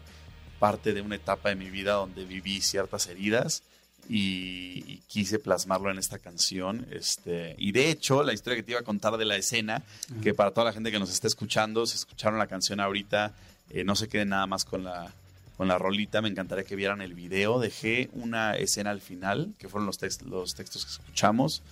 [0.58, 3.62] parte de una etapa de mi vida donde viví ciertas heridas
[4.08, 6.86] y, y quise plasmarlo en esta canción.
[6.90, 9.82] Este, y de hecho, la historia que te iba a contar de la escena,
[10.22, 13.34] que para toda la gente que nos está escuchando, si escucharon la canción ahorita,
[13.68, 15.12] eh, no se queden nada más con la,
[15.56, 17.58] con la rolita, me encantaría que vieran el video.
[17.58, 21.62] Dejé una escena al final, que fueron los, los textos que escuchamos,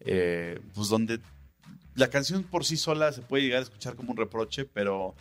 [0.00, 1.20] eh, pues donde
[1.94, 5.14] la canción por sí sola se puede llegar a escuchar como un reproche, pero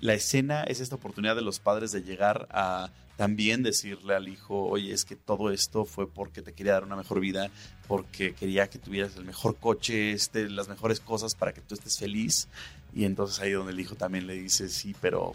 [0.00, 4.64] la escena es esta oportunidad de los padres de llegar a también decirle al hijo,
[4.64, 7.50] oye, es que todo esto fue porque te quería dar una mejor vida,
[7.86, 11.98] porque quería que tuvieras el mejor coche, este, las mejores cosas para que tú estés
[11.98, 12.48] feliz.
[12.94, 15.34] Y entonces ahí donde el hijo también le dice, sí, pero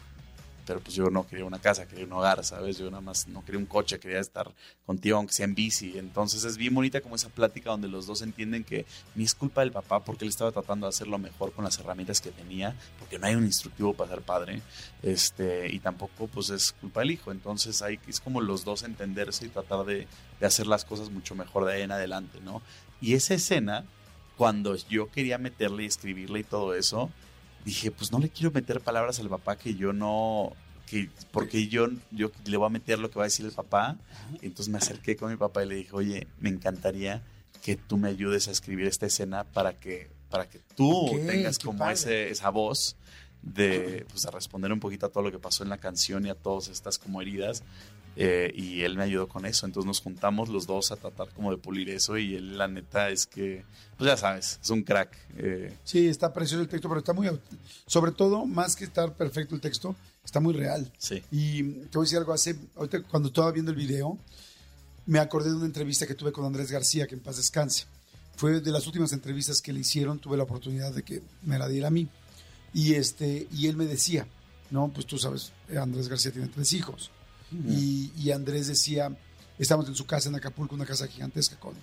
[0.66, 2.78] pero pues yo no quería una casa, quería un hogar, ¿sabes?
[2.78, 4.52] Yo nada más no quería un coche, quería estar
[4.86, 5.98] contigo aunque sea en bici.
[5.98, 9.62] Entonces es bien bonita como esa plática donde los dos entienden que ni es culpa
[9.62, 13.20] del papá porque él estaba tratando de hacerlo mejor con las herramientas que tenía, porque
[13.20, 14.62] no hay un instructivo para ser padre,
[15.04, 17.32] este, y tampoco pues es culpa del hijo.
[17.32, 20.08] Entonces hay, es como los dos entenderse y tratar de,
[20.40, 22.62] de hacer las cosas mucho mejor de ahí en adelante, ¿no?
[23.02, 23.86] Y esa escena,
[24.38, 27.12] cuando yo quería meterle y escribirle y todo eso,
[27.66, 30.54] dije, pues no le quiero meter palabras al papá que yo no,
[30.86, 33.98] que porque yo, yo le voy a meter lo que va a decir el papá.
[34.42, 37.24] Entonces me acerqué con mi papá y le dije, oye, me encantaría
[37.62, 41.90] que tú me ayudes a escribir esta escena para que, para que tú tengas como
[41.90, 42.96] ese, esa voz
[43.42, 46.30] de pues, a responder un poquito a todo lo que pasó en la canción y
[46.30, 47.64] a todas estas como heridas.
[48.18, 49.66] Eh, y él me ayudó con eso.
[49.66, 52.18] Entonces nos juntamos los dos a tratar como de pulir eso.
[52.18, 53.66] Y él, la neta, es que,
[53.98, 55.18] pues ya sabes, es un crack.
[55.38, 57.30] Eh, Sí, está precioso el texto, pero está muy...
[57.88, 60.92] Sobre todo, más que estar perfecto el texto, está muy real.
[60.98, 61.22] sí.
[61.32, 64.18] Y te voy a decir algo, hace, ahorita cuando estaba viendo el video,
[65.06, 67.86] me acordé de una entrevista que tuve con Andrés García, que en paz descanse.
[68.38, 71.68] Fue de las últimas entrevistas que le hicieron, tuve la oportunidad de que me la
[71.68, 72.10] diera a mí.
[72.74, 74.28] Y, este, y él me decía,
[74.72, 77.12] no, pues tú sabes, Andrés García tiene tres hijos.
[77.52, 79.16] Y, y Andrés decía,
[79.58, 81.74] estamos en su casa en Acapulco, una casa gigantesca con,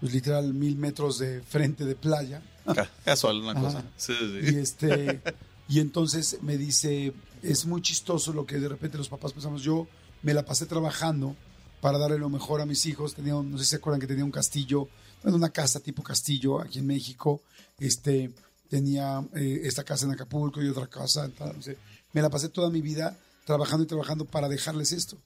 [0.00, 2.42] pues literal, mil metros de frente de playa.
[2.74, 3.60] Ca- Casual, una Ajá.
[3.60, 3.84] cosa.
[3.96, 5.20] Sí, sí, Y este
[5.68, 9.86] y entonces me dice, es muy chistoso lo que de repente los papás pensamos, yo
[10.22, 11.36] me la pasé trabajando
[11.80, 14.06] para darle lo mejor a mis hijos, tenía, un- no sé si se acuerdan que
[14.06, 14.88] tenía un castillo,
[15.24, 17.42] una casa tipo castillo aquí en México,
[17.78, 18.32] este
[18.68, 21.76] tenía eh, esta casa en Acapulco y otra casa, en tal, no sé.
[22.12, 25.18] me la pasé toda mi vida trabajando y trabajando para dejarles esto.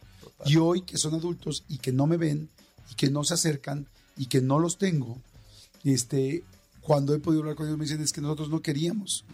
[0.45, 2.49] Y hoy que son adultos y que no me ven
[2.91, 5.19] y que no se acercan y que no los tengo,
[5.85, 6.45] este,
[6.81, 9.25] cuando he podido hablar con ellos me dicen es que nosotros no queríamos,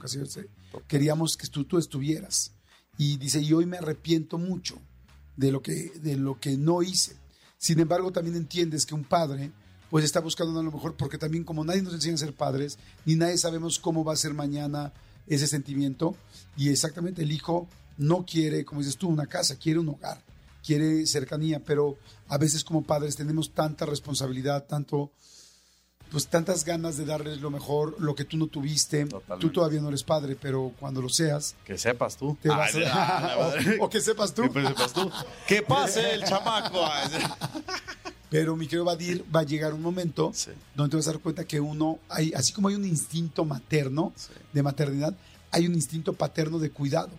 [0.89, 2.53] queríamos que tú, tú estuvieras.
[2.99, 4.79] Y dice, y hoy me arrepiento mucho
[5.37, 7.17] de lo, que, de lo que no hice.
[7.59, 9.53] Sin embargo, también entiendes que un padre
[9.91, 12.79] pues está buscando a lo mejor, porque también como nadie nos enseña a ser padres,
[13.05, 14.95] ni nadie sabemos cómo va a ser mañana
[15.27, 16.17] ese sentimiento,
[16.57, 17.69] y exactamente el hijo
[18.03, 20.21] no quiere, como dices tú, una casa, quiere un hogar,
[20.65, 21.97] quiere cercanía, pero
[22.29, 25.11] a veces como padres tenemos tanta responsabilidad, tanto,
[26.11, 29.07] pues tantas ganas de darles lo mejor, lo que tú no tuviste.
[29.07, 29.47] Totalmente.
[29.47, 32.37] Tú todavía no eres padre, pero cuando lo seas, Que sepas tú.
[32.43, 33.37] te vas Ay, a...
[33.81, 34.43] o, o que sepas tú.
[34.53, 35.11] Que sepas tú.
[35.49, 36.85] Que pase el chamaco.
[38.31, 40.51] Pero mi querido Badir, va a llegar un momento Sí.
[40.75, 44.13] donde te vas a dar cuenta que uno, hay, así como hay un instinto materno
[44.17, 44.33] Sí.
[44.53, 45.15] de maternidad,
[45.51, 47.11] hay un instinto paterno de cuidado.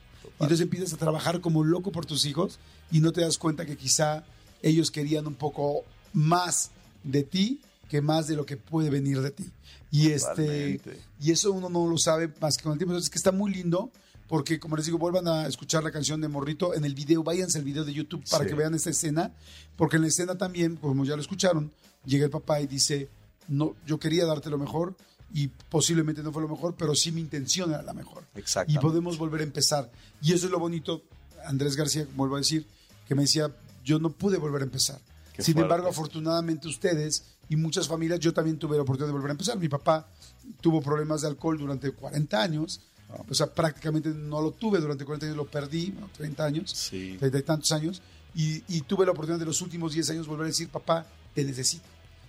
[0.43, 2.60] Y entonces empiezas a trabajar como loco por tus hijos
[2.91, 4.23] y no te das cuenta que quizá
[4.62, 6.71] ellos querían un poco más
[7.03, 9.45] de ti que más de lo que puede venir de ti.
[9.91, 10.79] Y, este,
[11.21, 12.93] y eso uno no lo sabe más que con el tiempo.
[12.93, 13.91] Entonces, es que está muy lindo
[14.27, 17.60] porque, como les digo, vuelvan a escuchar la canción de Morrito en el video, váyanse
[17.60, 18.49] al video de YouTube para Sí.
[18.49, 19.32] que vean esta escena,
[19.75, 21.71] porque en la escena también, como ya lo escucharon,
[22.06, 23.10] llega el papá y dice,
[23.47, 24.95] no, yo quería darte lo mejor
[25.34, 28.24] y posiblemente no fue lo mejor, pero sí mi intención era la mejor.
[28.36, 28.82] Y Exactamente.
[28.82, 29.91] podemos volver a empezar.
[30.22, 31.02] Y eso es lo bonito,
[31.46, 32.65] Andrés García, vuelvo a decir,
[33.08, 33.52] que me decía,
[33.84, 35.00] yo no pude volver a empezar.
[35.34, 35.65] Qué Sin fuerte.
[35.65, 39.58] embargo, afortunadamente ustedes y muchas familias, yo también tuve la oportunidad de volver a empezar.
[39.58, 40.08] Mi papá
[40.62, 42.82] tuvo problemas de alcohol durante 40 años,
[43.28, 47.16] o sea, prácticamente no lo tuve durante 40 años, lo perdí, bueno, 30 años, Sí.
[47.20, 48.01] 30 y tantos años,
[48.36, 51.43] y, y tuve la oportunidad de los últimos 10 años volver a decir, papá, te
[51.43, 51.84] necesito.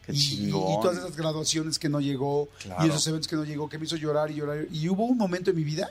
[0.07, 2.85] Qué y, y- todas esas graduaciones que no llegó, Claro.
[2.87, 4.67] y esos eventos que no llegó, que me hizo llorar y llorar.
[4.73, 5.91] Y hubo un momento en mi vida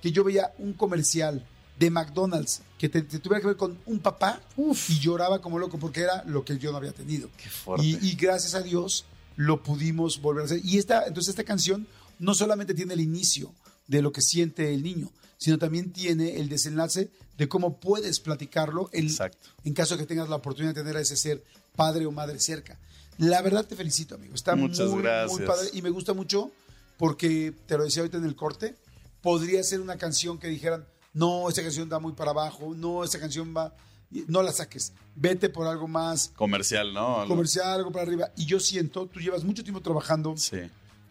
[0.00, 1.46] que yo veía un comercial
[1.78, 4.40] de McDonald's que te, te tuviera que ver con un papá
[4.88, 7.30] y lloraba como loco porque era lo que yo no había tenido.
[7.36, 7.86] Qué fuerte.
[7.86, 9.04] Y, y gracias a Dios
[9.36, 10.60] lo pudimos volver a hacer.
[10.64, 11.86] Y esta, entonces esta canción
[12.18, 13.52] no solamente tiene el inicio
[13.86, 18.90] de lo que siente el niño, sino también tiene el desenlace de cómo puedes platicarlo
[18.92, 19.38] en, Exacto.
[19.64, 21.42] en caso de que tengas la oportunidad de tener a ese ser
[21.76, 22.78] padre o madre cerca.
[23.18, 24.34] La verdad te felicito, amigo.
[24.34, 25.38] Está Muchas muy, gracias.
[25.38, 26.50] muy padre y me gusta mucho
[26.96, 28.76] porque, te lo decía ahorita en el corte,
[29.22, 33.18] podría ser una canción que dijeran, no, esta canción da muy para abajo, no, esta
[33.18, 33.74] canción va,
[34.28, 37.24] no la saques, vete por algo más Comercial, ¿no?
[37.26, 38.30] comercial, algo para arriba.
[38.36, 40.58] Y yo siento, tú llevas mucho tiempo trabajando Sí.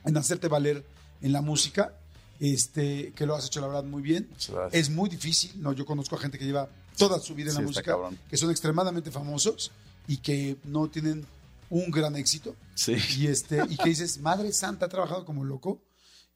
[0.05, 0.83] en hacerte valer
[1.21, 1.93] en la música,
[2.39, 4.27] este, que lo has hecho la verdad muy bien.
[4.71, 5.73] Es muy difícil, ¿no?
[5.73, 8.17] Yo conozco a gente que lleva toda su vida en Sí, la música, cabrón.
[8.29, 9.71] que son extremadamente famosos
[10.07, 11.25] y que no tienen
[11.69, 12.55] un gran éxito.
[12.75, 12.95] Sí.
[13.17, 15.79] Y, este, y que dices, Madre Santa, ha trabajado como loco.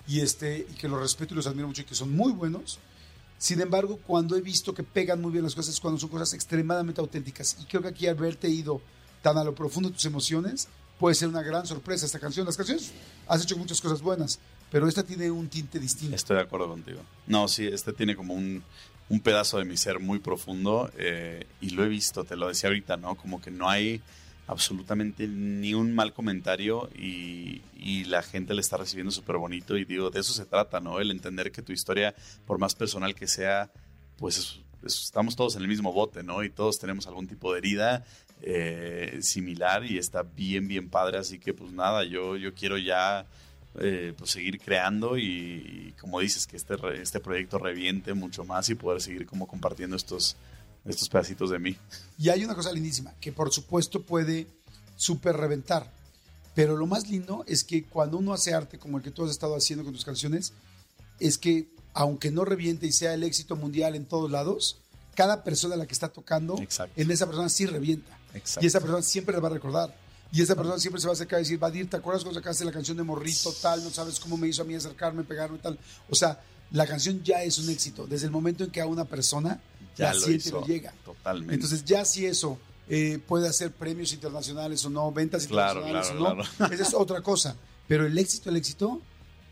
[0.07, 2.79] Y, este, y que los respeto y los admiro mucho y que son muy buenos.
[3.37, 6.33] Sin embargo, cuando he visto que pegan muy bien las cosas, es cuando son cosas
[6.33, 7.57] extremadamente auténticas.
[7.61, 8.81] Y creo que aquí haberte ido
[9.21, 10.67] tan a lo profundo de tus emociones
[10.99, 12.45] puede ser una gran sorpresa esta canción.
[12.45, 12.91] Las canciones
[13.27, 14.39] has hecho muchas cosas buenas,
[14.71, 16.15] pero esta tiene un tinte distinto.
[16.15, 17.01] Estoy de acuerdo contigo.
[17.27, 18.63] No, sí, este tiene como un,
[19.09, 22.69] un pedazo de mi ser muy profundo eh, y lo he visto, te lo decía
[22.69, 23.15] ahorita, ¿no?
[23.15, 24.01] Como que no hay
[24.47, 27.61] absolutamente ni un mal comentario y,
[28.07, 30.99] la gente le está recibiendo súper bonito y digo, de eso se trata, ¿no?
[30.99, 32.15] El entender que tu historia,
[32.47, 33.71] por más personal que sea,
[34.17, 36.43] pues es- es- estamos todos en el mismo bote, ¿no?
[36.43, 38.05] Y todos tenemos algún tipo de herida
[38.41, 43.25] eh, similar y está bien, bien padre, así que pues nada, yo, yo quiero ya
[43.79, 48.69] eh, pues seguir creando y, y como dices, que este, este proyecto reviente mucho más
[48.69, 50.35] y poder seguir como compartiendo estos,
[50.85, 51.77] estos pedacitos de mí.
[52.17, 54.47] Y hay una cosa lindísima, que por supuesto puede
[54.95, 55.91] súper reventar.
[56.53, 59.31] Pero lo más lindo es que cuando uno hace arte como el que tú has
[59.31, 60.53] estado haciendo con tus canciones,
[61.19, 64.81] es que aunque no reviente y sea el éxito mundial en todos lados,
[65.15, 67.01] cada persona a la que está tocando, Exacto.
[67.01, 68.17] en esa persona sí revienta.
[68.33, 68.65] Exacto.
[68.65, 69.95] Y esa persona siempre le va a recordar.
[70.31, 72.65] Y esa persona siempre se va a acercar y decir, Vadir, ¿te acuerdas cuando sacaste
[72.65, 73.83] la canción de Morrito tal?
[73.83, 75.79] No sabes cómo me hizo a mí acercarme, pegarme tal.
[76.09, 78.05] O sea, la canción ya es un éxito.
[78.07, 79.61] Desde el momento en que a una persona
[79.97, 80.93] Ya la lo siente hizo, le llega.
[81.05, 81.53] totalmente.
[81.53, 82.59] Entonces, ya si eso
[82.89, 86.93] eh, puede hacer premios internacionales o no, ventas Claro, internacionales claro, o no, esa es
[86.93, 87.55] otra cosa.
[87.87, 88.99] Pero el éxito, el éxito,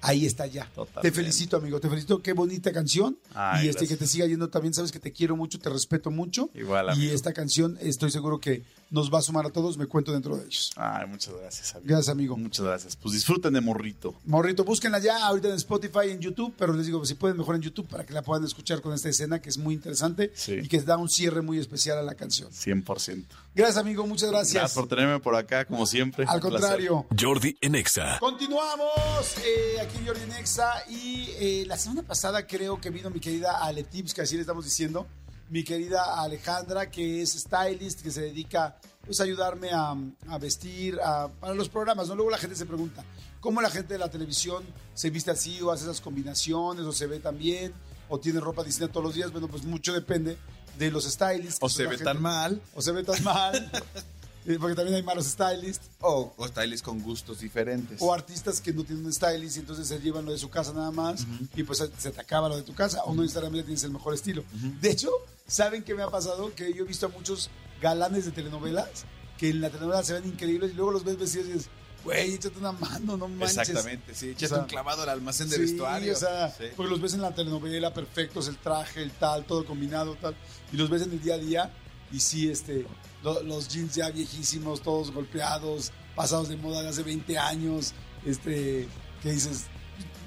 [0.02, 0.66] ahí está ya.
[0.74, 1.02] Totalmente.
[1.10, 1.80] Te felicito, amigo.
[1.80, 2.22] Te felicito.
[2.22, 3.18] Qué bonita canción.
[3.34, 4.74] Ay, y este que te siga yendo también.
[4.74, 6.50] Sabes que te quiero mucho, te respeto mucho.
[6.56, 8.64] Igual, Y esta canción estoy seguro que
[8.94, 9.78] nos va a sumar a todos.
[9.78, 10.72] Me cuento dentro de ellos.
[10.78, 11.88] Ay, muchas gracias, amigo.
[11.90, 12.38] Gracias, amigo.
[12.38, 12.96] Muchas gracias.
[12.96, 14.16] Pues disfruten de Morrito.
[14.26, 17.62] Morrito, búsquenla ya ahorita en Spotify, en YouTube, pero les digo, si pueden mejor en
[17.62, 20.54] YouTube para que la puedan escuchar con esta escena que es muy interesante Sí.
[20.64, 22.50] y que da un cierre muy especial a la canción.
[22.52, 23.26] 100%.
[23.56, 24.54] Gracias, amigo, muchas gracias.
[24.54, 26.26] Gracias por tenerme por acá, como siempre.
[26.28, 26.60] Al Un placer.
[26.62, 27.06] contrario.
[27.20, 28.20] Jordi en Exa.
[28.20, 33.20] Continuamos eh, aquí en Jordi Nexa y eh, la semana pasada creo que vino mi
[33.20, 35.08] querida Ale Tips, que así le estamos diciendo,
[35.54, 38.76] mi querida Alejandra, que es stylist, que se dedica
[39.06, 39.96] pues, a ayudarme a,
[40.30, 42.08] a vestir a- para los programas.
[42.08, 42.16] ¿no?
[42.16, 43.04] Luego la gente se pregunta,
[43.40, 44.64] ¿cómo la gente de la televisión
[44.96, 47.72] se viste así o hace esas combinaciones o se ve tan bien
[48.10, 49.32] o tiene ropa distinta todos los días?
[49.32, 50.38] Bueno, pues mucho depende
[50.80, 51.60] de los stylists.
[51.62, 53.54] O se ve gente- tan mal, O se ve tan mal,
[54.48, 55.88] eh, porque también hay malos stylists.
[56.02, 58.00] o, o stylists con gustos diferentes.
[58.02, 60.74] O artistas que no tienen un stylist y entonces se llevan lo de su casa
[60.74, 63.84] nada más y pues se te acaba lo de tu casa o no necesariamente tienes
[63.84, 64.44] el mejor estilo.
[64.82, 65.12] De hecho,
[65.48, 66.54] ¿saben qué me ha pasado?
[66.56, 67.50] Que yo he visto a muchos
[67.82, 69.06] galanes de telenovelas
[69.38, 71.70] que en la telenovela se ven increíbles y luego los ves vestidos y dices,
[72.04, 73.58] güey, échate una mano, no manches.
[73.58, 74.30] Exactamente, sí.
[74.30, 76.14] Échate O sea, un clavado al almacén de Sí, vestuario.
[76.14, 76.66] o sea, Sí.
[76.76, 80.36] porque los ves en la telenovela perfectos, el traje, el tal, todo combinado, tal,
[80.72, 81.72] y los ves en el día a día
[82.12, 82.86] y sí, este,
[83.24, 87.94] lo- los jeans ya viejísimos, todos golpeados, pasados de moda de hace 20 años,
[88.26, 88.88] este,
[89.22, 89.64] que dices,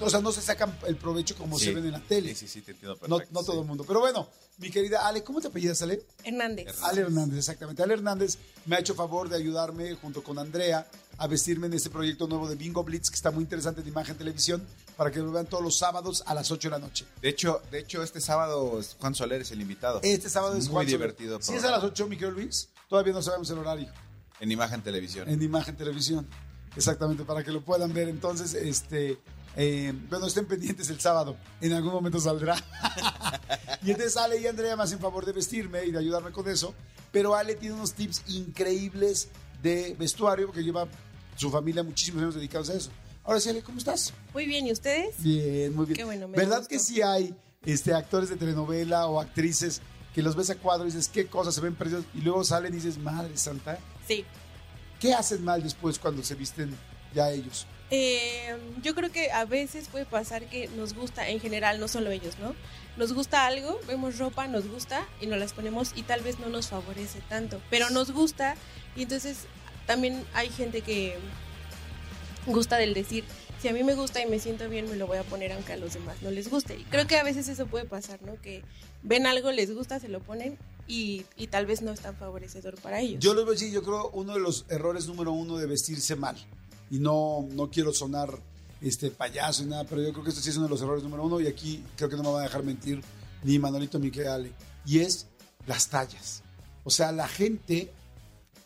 [0.01, 1.67] o sea, no se sacan el provecho como Sí.
[1.67, 2.35] se ven en la tele.
[2.35, 3.33] Sí, sí, sí, te entiendo No, perfecto.
[3.35, 3.47] no sí.
[3.47, 3.85] todo el mundo.
[3.87, 4.29] Pero bueno,
[4.59, 6.03] mi querida Ale, ¿cómo te apellidas, Ale?
[6.25, 6.83] Hernández.
[6.83, 7.83] Ale Hernández, exactamente.
[7.83, 10.87] Ale Hernández me ha hecho favor de ayudarme junto con Andrea
[11.19, 14.17] a vestirme en este proyecto nuevo de Bingo Blitz, que está muy interesante de imagen
[14.17, 14.63] televisión,
[14.97, 17.07] para que lo vean todos los sábados a las 8 de la noche.
[17.23, 20.01] De hecho, de hecho, este sábado es Juan Soler es el invitado.
[20.03, 20.99] Este sábado es muy Juan Soler.
[21.01, 21.41] divertido.
[21.43, 23.91] Si es a las 8, mi querido Luis, todavía no sabemos el horario
[24.41, 25.29] En Imagen Televisión.
[25.29, 26.27] en imagen televisión.
[26.77, 28.09] Exactamente, para que lo puedan ver.
[28.09, 29.19] Entonces, este,
[29.57, 31.37] eh, bueno, estén pendientes el sábado.
[31.61, 32.57] En algún momento saldrá.
[33.83, 36.75] y entonces Ale y Andrea me hacen favor de vestirme y de ayudarme con eso.
[37.11, 39.29] Pero Ale tiene unos tips increíbles
[39.63, 40.87] de vestuario, porque lleva
[41.37, 42.91] su familia muchísimos años dedicados a eso.
[43.25, 44.13] Ahora sí, Ale, ¿cómo estás?
[44.35, 45.23] Muy bien, ¿y ustedes?
[45.23, 45.97] Bien, muy bien.
[45.97, 46.69] Qué bueno, me ¿Verdad gustó.
[46.69, 47.35] que sí hay
[47.65, 49.81] este, actores de telenovela o actrices
[50.15, 52.07] que los ves a cuadro y dices, qué cosas se ven preciosos?
[52.15, 53.79] Y luego salen y dices, madre santa.
[54.07, 54.25] Sí.
[55.01, 56.75] ¿Qué hacen mal después cuando se visten
[57.15, 57.67] ya ellos?
[57.91, 62.11] Eh, yo creo que a veces puede pasar que nos gusta, en general, no solo
[62.11, 62.55] ellos, ¿no?
[62.97, 66.49] Nos gusta algo, vemos ropa, nos gusta y nos las ponemos y tal vez no
[66.49, 68.57] nos favorece tanto, pero nos gusta
[68.97, 69.47] y entonces
[69.87, 71.17] también hay gente que
[72.47, 73.25] gusta del decir,
[73.61, 75.73] si a mí me gusta y me siento bien, me lo voy a poner aunque
[75.73, 76.77] a los demás no les guste.
[76.77, 78.41] Y creo que a veces eso puede pasar, ¿no?
[78.41, 78.63] Que
[79.03, 82.81] ven algo, les gusta, se lo ponen y, y tal vez no es tan favorecedor
[82.81, 83.23] para ellos.
[83.23, 86.17] Yo les voy a decir, yo creo uno de los errores número uno de vestirse
[86.17, 86.37] mal.
[86.91, 88.39] Y no, no quiero sonar
[88.81, 91.03] este payaso y nada, pero yo creo que este sí es uno de los errores
[91.03, 93.03] número uno y aquí creo que no me va a dejar mentir
[93.43, 94.53] ni Manolito ni que Ale.
[94.85, 95.27] Y es
[95.67, 96.43] las tallas.
[96.85, 97.91] O sea, la gente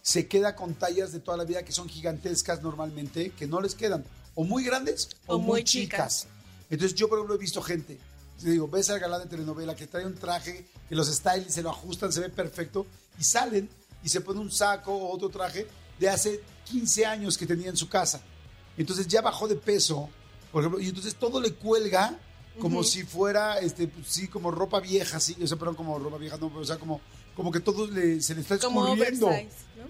[0.03, 3.75] se queda con tallas de toda la vida que son gigantescas normalmente, que no les
[3.75, 4.05] quedan
[4.35, 6.23] o muy grandes o, O muy, muy chicas.
[6.23, 6.35] chicas.
[6.71, 7.99] Entonces yo, por ejemplo, he visto gente,
[8.41, 11.63] te digo, ves al galán de telenovela que trae un traje, que los stylists se
[11.63, 12.87] lo ajustan, se ve perfecto,
[13.19, 13.69] y salen
[14.03, 15.67] y se pone un saco o otro traje
[15.99, 16.41] de hace
[16.71, 18.21] 15 años que tenía en su casa.
[18.77, 20.09] Entonces ya bajó de peso,
[20.53, 22.19] por ejemplo, y entonces todo le cuelga
[22.61, 26.19] como si fuera, este, pues, sí, como ropa vieja, sí, o sea, perdón, como ropa
[26.19, 27.01] vieja, no, pero, o sea, como,
[27.35, 28.57] como que todo le- se le está
[28.89, 29.27] escurriendo.
[29.27, 29.85] oversize, ¿no?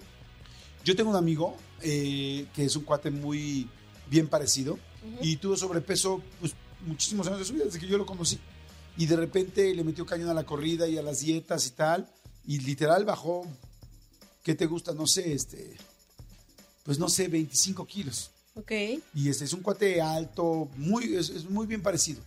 [0.85, 3.67] Yo tengo un amigo eh, que es un cuate muy
[4.09, 4.77] bien parecido
[5.21, 6.53] y tuvo sobrepeso pues,
[6.85, 8.39] muchísimos años de su vida, desde que yo lo conocí.
[8.97, 12.07] Y de repente le metió cañón a la corrida y a las dietas y tal.
[12.45, 13.45] Y literal bajó,
[14.43, 14.93] ¿qué te gusta?
[14.93, 15.75] No sé, este,
[16.83, 18.31] pues no sé, 25 kilos.
[18.55, 18.71] Ok.
[19.13, 22.21] Y este es un cuate alto, muy, es, es muy bien parecido.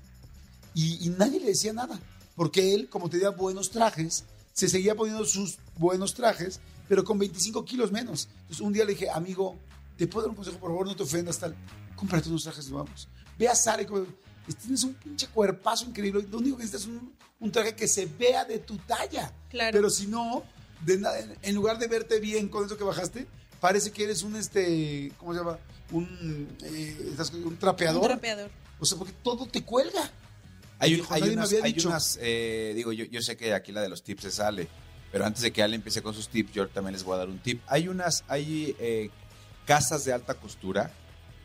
[0.75, 2.01] Y, y nadie le decía nada,
[2.35, 7.65] porque él, como tenía buenos trajes, se seguía poniendo sus buenos trajes, pero con 25
[7.65, 8.29] kilos menos.
[8.43, 9.57] Entonces un día le dije, amigo,
[9.97, 10.59] ¿te puedo dar un consejo?
[10.59, 11.55] Por favor, no te ofendas, tal.
[11.97, 13.09] Cómprate unos trajes nuevos.
[13.39, 14.07] Ve a Sara y come-
[14.63, 16.27] tienes un pinche cuerpazo increíble.
[16.31, 19.33] Lo único que necesitas es un, un traje que se vea de tu talla.
[19.51, 19.71] Claro.
[19.73, 20.43] Pero si no,
[20.85, 21.01] de
[21.43, 23.27] en lugar de verte bien con eso que bajaste,
[23.65, 25.59] parece que eres un, este, ¿cómo se llama?
[25.91, 28.03] Un, eh, un trapeador.
[28.03, 28.51] Un trapeador.
[28.79, 30.11] O sea, porque todo te cuelga.
[30.79, 31.89] Hay, un- unas, hay dicho.
[31.89, 34.69] unas, eh, digo, yo, yo sé que aquí la de los tips se sale,
[35.11, 37.29] pero antes de que Ale empiece con sus tips, yo también les voy a dar
[37.31, 37.63] un tip.
[37.67, 39.09] Hay unas, hay eh,
[39.65, 40.91] casas de alta costura.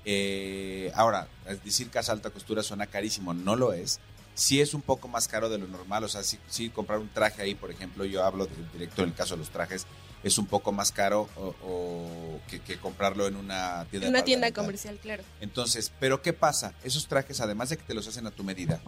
[0.03, 1.29] eh, ahora,
[1.63, 3.99] decir casa de alta costura suena carísimo, no lo es.
[4.33, 7.07] Sí es un poco más caro de lo normal, o sea, sí, sí comprar un
[7.09, 9.85] traje ahí, por ejemplo, yo hablo de- directo en el caso de los trajes,
[10.23, 14.23] es un poco más caro o, o que, que comprarlo en una tienda En una
[14.23, 15.23] tienda comercial, claro.
[15.39, 16.73] Entonces, ¿pero qué pasa?
[16.83, 18.81] Esos trajes, además de que te los hacen a tu medida,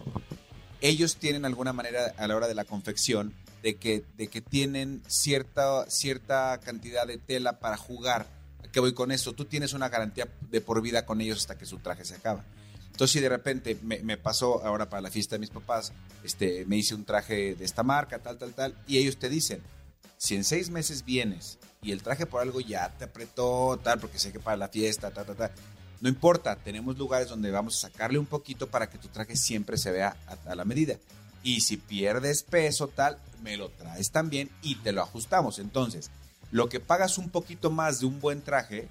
[0.80, 5.02] ellos tienen alguna manera a la hora de la confección de que, de que tienen
[5.06, 8.26] cierta, cierta cantidad de tela para jugar.
[8.64, 9.32] ¿A qué voy con esto?
[9.32, 12.44] Tú tienes una garantía de por vida con ellos hasta que su traje se acaba.
[12.86, 15.92] Entonces, si de repente me, me pasó ahora para la fiesta de mis papás,
[16.24, 19.62] este, me hice un traje de esta marca, tal, tal, tal, y ellos te dicen,
[20.22, 24.20] si en seis meses vienes y el traje por algo ya te apretó, tal, porque
[24.20, 25.50] sé que para la fiesta, tal, tal, tal,
[26.00, 29.76] no importa, tenemos lugares donde vamos a sacarle un poquito para que tu traje siempre
[29.76, 30.94] se vea a, a la medida.
[31.42, 35.58] Y si pierdes peso, tal, me lo traes también y te lo ajustamos.
[35.58, 36.12] Entonces,
[36.52, 38.88] lo que pagas un poquito más de un buen traje,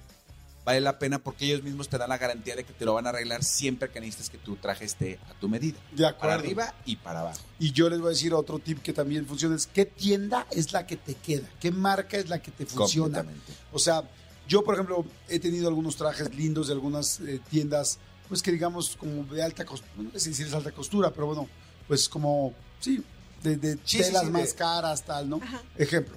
[0.64, 3.06] vale la pena porque ellos mismos te dan la garantía de que te lo van
[3.06, 5.78] a arreglar siempre que necesites que tu traje esté a tu medida.
[5.92, 6.20] De acuerdo.
[6.20, 7.40] Para arriba y para abajo.
[7.58, 10.72] Y yo les voy a decir otro tip que también funciona, es qué tienda es
[10.72, 13.24] la que te queda, qué marca es la que te funciona.
[13.72, 14.02] O sea,
[14.48, 17.98] yo por ejemplo he tenido algunos trajes lindos de algunas eh, tiendas,
[18.28, 21.48] pues que digamos como de alta costura, no sé si decir alta costura, pero bueno,
[21.88, 23.02] pues como, sí,
[23.42, 25.40] de, de Sí, sí, telas sí, de- más caras, tal, ¿no?
[25.42, 25.60] Ajá.
[25.76, 26.16] Ejemplo,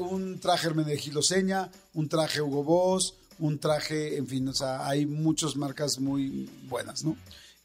[0.00, 4.86] un, un traje Hermenegildo Seña, un traje Hugo Boss, un traje, en fin, o sea,
[4.86, 7.16] hay muchas marcas muy buenas, ¿no?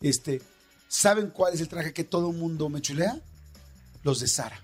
[0.02, 0.42] Este,
[0.88, 3.20] ¿saben cuál es el traje que todo el mundo me chulea?
[4.04, 4.62] Los de Sara.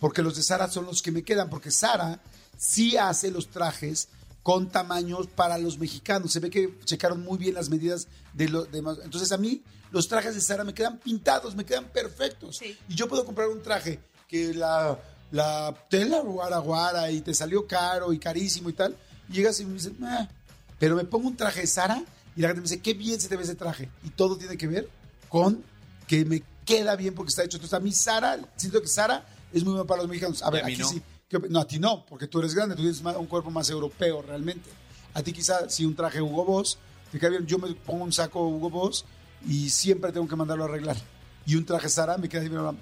[0.00, 2.20] Porque los de Sara son los que me quedan, porque Sara
[2.58, 4.08] sí hace los trajes
[4.42, 6.32] con tamaños para los mexicanos.
[6.32, 8.98] Se ve que checaron muy bien las medidas de los demás.
[9.04, 12.56] Entonces a mí los trajes de Sara me quedan pintados, me quedan perfectos.
[12.56, 12.76] Sí.
[12.88, 14.98] Y yo puedo comprar un traje que la,
[15.30, 18.96] la tela guara guara y te salió caro y carísimo y tal.
[19.28, 20.28] Y llegas y me dices, "Meh".
[20.82, 22.02] Pero me pongo un traje de Sara
[22.34, 23.88] y la gente me dice, qué bien se te ve ese traje.
[24.02, 24.88] Y todo tiene que ver
[25.28, 25.62] con
[26.08, 27.56] que me queda bien porque está hecho.
[27.56, 30.42] Entonces a mí Sara, siento que Sara es muy buena para los mexicanos.
[30.42, 30.88] A ver, a mí aquí no.
[30.88, 31.00] sí.
[31.28, 33.70] ¿Qué op- No, a ti no, porque tú eres grande, tú tienes un cuerpo más
[33.70, 34.68] europeo realmente.
[35.14, 36.78] A ti quizá si un traje Hugo Boss,
[37.12, 37.46] te queda bien.
[37.46, 39.04] Yo me pongo un saco Hugo Boss
[39.46, 40.96] y siempre tengo que mandarlo a arreglar.
[41.46, 42.76] Y un traje Sara me queda bien.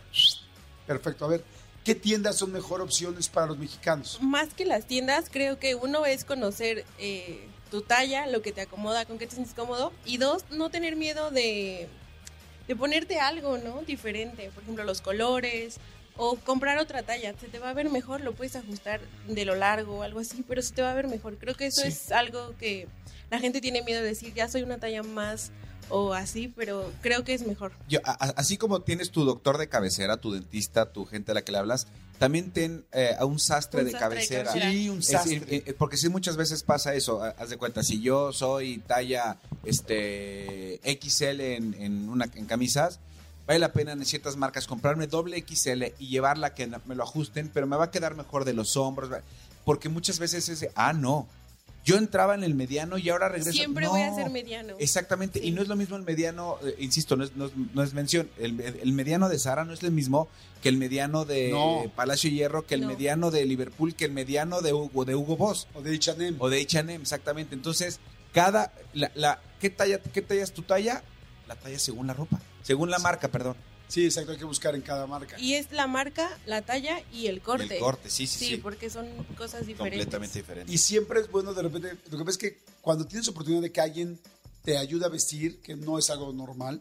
[0.86, 1.26] Perfecto.
[1.26, 1.44] A ver,
[1.84, 4.18] ¿qué tiendas son mejor opciones para los mexicanos?
[4.22, 8.60] Más que las tiendas, creo que uno es conocer eh, tu talla, lo que te
[8.62, 9.92] acomoda, con qué te sientes cómodo.
[10.04, 11.88] Y dos, no tener miedo de,
[12.68, 13.82] de ponerte algo, ¿no?
[13.82, 14.50] Diferente.
[14.54, 15.78] Por ejemplo, los colores
[16.16, 19.54] O comprar otra talla, se te va a ver mejor, lo puedes ajustar de lo
[19.54, 21.38] largo o algo así, pero se te va a ver mejor.
[21.38, 21.88] Creo que eso Sí.
[21.88, 22.88] es algo que
[23.30, 25.50] la gente tiene miedo de decir, ya soy una talla más
[25.88, 27.72] o así, pero creo que es mejor.
[27.88, 31.42] Yo, a- así como tienes tu doctor de cabecera, tu dentista, tu gente a la
[31.42, 31.86] que le hablas,
[32.20, 34.44] también ten eh, a un sastre, Un de, sastre de cabecera.
[34.44, 34.70] cabecera.
[34.70, 35.42] Sí, un Es sastre.
[35.48, 39.38] eh, porque sí muchas veces pasa eso, ha- haz de cuenta, si yo soy talla
[39.64, 43.00] este XL en, en una en camisas,
[43.46, 47.50] vale la pena en ciertas marcas comprarme doble XL y llevarla que me lo ajusten,
[47.52, 49.10] pero me va a quedar mejor de los hombros,
[49.64, 51.26] porque muchas veces es, de, ah, no,
[51.84, 53.52] yo entraba en el mediano y ahora regreso.
[53.52, 53.90] Siempre No.
[53.92, 54.74] voy a ser mediano.
[54.78, 55.48] Exactamente, Sí.
[55.48, 57.94] y no es lo mismo el mediano, eh, insisto, no es, no es- no es
[57.94, 60.28] mención, el, el mediano de Sara no es el mismo
[60.62, 61.90] que el mediano de No.
[61.96, 62.88] Palacio Hierro, que el No.
[62.88, 66.36] mediano de Liverpool, que el mediano de Hugo, de Hugo Boss O de H&M.
[66.38, 67.54] o de H&M, exactamente.
[67.54, 67.98] Entonces,
[68.34, 71.02] cada, la, la- ¿qué, talla, ¿qué talla es tu talla?
[71.48, 73.56] La talla según la ropa, según la marca, perdón.
[73.90, 75.38] Sí, exacto, hay que buscar en cada marca.
[75.38, 77.74] Y es la marca, la talla y el corte.
[77.74, 78.56] El corte, sí, sí, Sí, sí.
[78.58, 79.98] porque son cosas diferentes.
[80.06, 80.72] Completamente diferente.
[80.72, 83.72] Y siempre es bueno de repente, lo que pasa es que cuando tienes oportunidad de
[83.72, 84.18] que alguien
[84.64, 86.80] te ayude a vestir, que no es algo normal,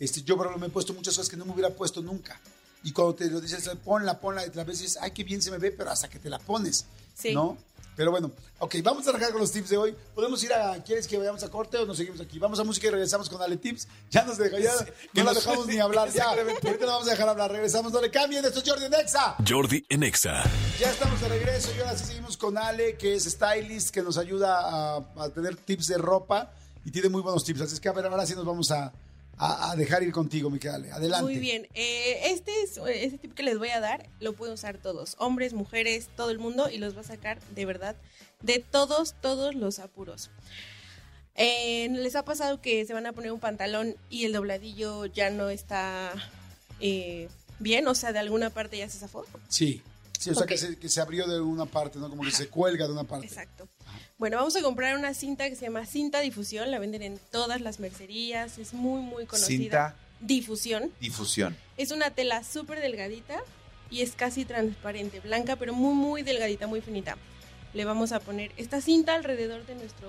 [0.00, 2.40] este, yo por ejemplo me he puesto muchas cosas que no me hubiera puesto nunca.
[2.82, 5.50] Y cuando te lo dices, ponla, ponla, y a veces dices, ay, qué bien se
[5.50, 6.86] me ve, pero hasta que te la pones,
[7.16, 7.34] Sí.
[7.34, 7.56] ¿no?
[7.98, 8.30] Pero bueno,
[8.60, 9.96] ok, vamos a arrancar con los tips de hoy.
[10.14, 12.38] Podemos ir a, ¿quieres que vayamos a corte o nos seguimos aquí?
[12.38, 13.88] Vamos a música y regresamos con Ale Tips.
[14.08, 14.84] Ya nos deja, ya no
[15.14, 16.28] la nos- dejamos ni hablar, ya.
[16.28, 19.34] Ahorita la vamos a dejar hablar, regresamos, no le cambien, esto es Jordi Nexa.
[19.46, 20.44] Jordi en Exa.
[20.78, 24.16] Ya estamos de regreso y ahora sí seguimos con Ale, que es stylist, que nos
[24.16, 26.52] ayuda a, a tener tips de ropa
[26.84, 27.62] y tiene muy buenos tips.
[27.62, 28.92] Así es que a ver, ahora sí nos vamos a,
[29.38, 30.90] a- a dejar ir contigo, mi querida Ale.
[30.92, 31.22] Adelante.
[31.24, 31.68] Muy bien.
[31.74, 35.52] Eh, este, es, este tip que les voy a dar lo pueden usar todos, hombres,
[35.52, 37.96] mujeres, todo el mundo, y los va a sacar de verdad
[38.42, 40.30] de todos, todos los apuros.
[41.34, 45.30] Eh, ¿Les ha pasado que se van a poner un pantalón y el dobladillo ya
[45.30, 46.12] no está
[46.80, 47.28] eh,
[47.60, 47.86] bien?
[47.86, 49.24] O sea, de alguna parte ya se zafó.
[49.48, 49.82] Sí,
[50.18, 50.48] sí, o sea Ok.
[50.48, 52.08] que, se, que se abrió de una parte, ¿no?
[52.10, 53.26] Como que se cuelga de una parte.
[53.26, 53.68] Exacto.
[54.18, 56.72] Bueno, vamos a comprar una cinta que se llama cinta difusión.
[56.72, 58.58] La venden en todas las mercerías.
[58.58, 59.46] Es muy, muy conocida.
[59.92, 60.90] Cinta Difusión.
[61.00, 61.56] difusión.
[61.76, 63.38] Es una tela súper delgadita
[63.90, 67.16] y es casi transparente, blanca, pero muy, muy delgadita, muy finita.
[67.74, 70.08] Le vamos a poner esta cinta alrededor de nuestro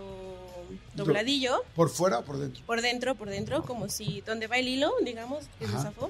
[0.95, 2.63] dobladillo, ¿Por fuera o por dentro?
[2.65, 6.09] por dentro, por dentro, como si donde va el hilo, digamos, que se zafó.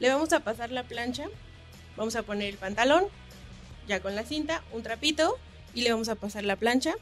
[0.00, 1.26] Le vamos a pasar la plancha,
[1.98, 3.04] vamos a poner el pantalón,
[3.86, 5.36] ya con la cinta, un trapito,
[5.74, 6.94] y le vamos a pasar la plancha,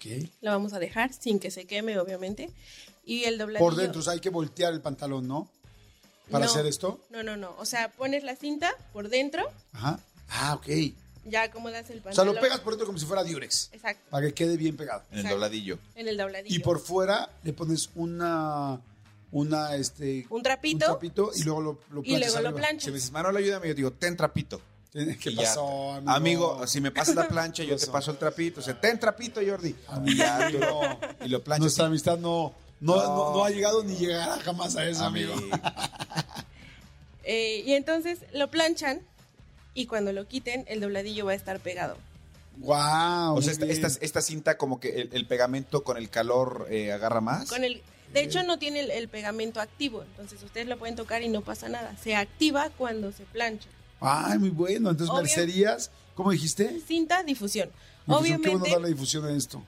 [0.00, 0.28] Ok.
[0.40, 2.50] la vamos a dejar sin que se queme, obviamente.
[3.04, 3.64] Y el dobladillo.
[3.64, 5.48] Por dentro, o sea, hay que voltear el pantalón, ¿no?
[6.30, 6.50] Para No.
[6.50, 7.00] hacer esto.
[7.10, 7.54] No, no, no.
[7.58, 9.42] O sea, pones la cinta por dentro,
[9.72, 9.98] Ajá.
[10.28, 10.68] Ah, ok.
[11.26, 12.34] ya acomodas el O sea, pantalón.
[12.36, 15.02] lo pegas por dentro como si fuera Durex, Exacto, para que quede bien pegado.
[15.10, 15.34] En el Exacto.
[15.36, 15.78] dobladillo.
[15.96, 16.54] en el dobladillo.
[16.56, 18.80] Y por fuera le pones una,
[19.32, 22.84] una, este, un trapito, un trapito y luego lo, lo y luego lo planchas.
[22.84, 24.60] Si me dices, Manolo, ayúdame, yo digo, ten trapito.
[25.20, 26.10] ¿Qué pasó, amigo?
[26.10, 28.60] Amigo, si me pasas la plancha, yo te paso el trapito.
[28.60, 29.74] O sea, ten trapito, Jordi.
[29.88, 30.12] Amigo.
[30.12, 31.60] Y ya, tú lo- y lo planchas.
[31.62, 33.02] Nuestra amistad no, no, no.
[33.02, 33.32] No.
[33.34, 35.32] no ha llegado ni llegará jamás a eso, amigo.
[35.34, 35.56] Amigo.
[37.24, 39.00] eh, y entonces lo planchan
[39.74, 41.96] y cuando lo quiten el dobladillo va a estar pegado.
[42.58, 43.36] Wow.
[43.36, 46.92] O sea, esta, esta, esta cinta como que el, el pegamento con el calor eh,
[46.92, 47.48] agarra más.
[47.48, 47.80] Con el,
[48.12, 51.42] de hecho no tiene el, el pegamento activo, entonces ustedes lo pueden tocar y no
[51.42, 51.96] pasa nada.
[52.02, 53.68] Se activa cuando se plancha.
[54.00, 54.90] Ay, muy bueno.
[54.90, 55.22] Entonces, Obvio.
[55.22, 56.80] mercerías, ¿cómo dijiste?
[56.86, 57.68] Cinta difusión.
[57.68, 59.62] Difusión, Obviamente, Qué bueno darle difusión a esto.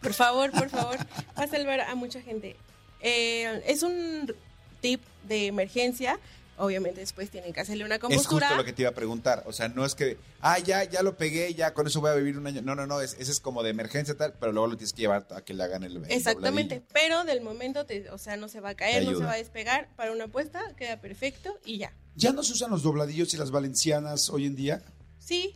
[0.00, 0.96] por favor, por favor,
[1.38, 2.56] va a salvar a mucha gente.
[3.00, 4.32] Eh, es un
[4.80, 6.18] tip de emergencia.
[6.62, 8.46] Obviamente después tienen que hacerle una es compostura.
[8.48, 9.42] justo lo que te iba a preguntar.
[9.46, 12.14] O sea, no es que, ah, ya, ya lo pegué, ya con eso voy a
[12.14, 12.62] vivir un año.
[12.62, 15.02] No, no, no, es, ese es como de emergencia tal, pero luego lo tienes que
[15.02, 16.86] llevar a que le hagan el, el Exactamente, dobladillo.
[16.92, 19.36] pero del momento, te- o sea, no se va a caer, no se va a
[19.36, 19.88] despegar.
[19.96, 21.92] Para una apuesta queda perfecto y ya.
[22.14, 24.82] ¿Ya no se usan los dobladillos y las valencianas hoy en día?
[25.18, 25.54] Sí,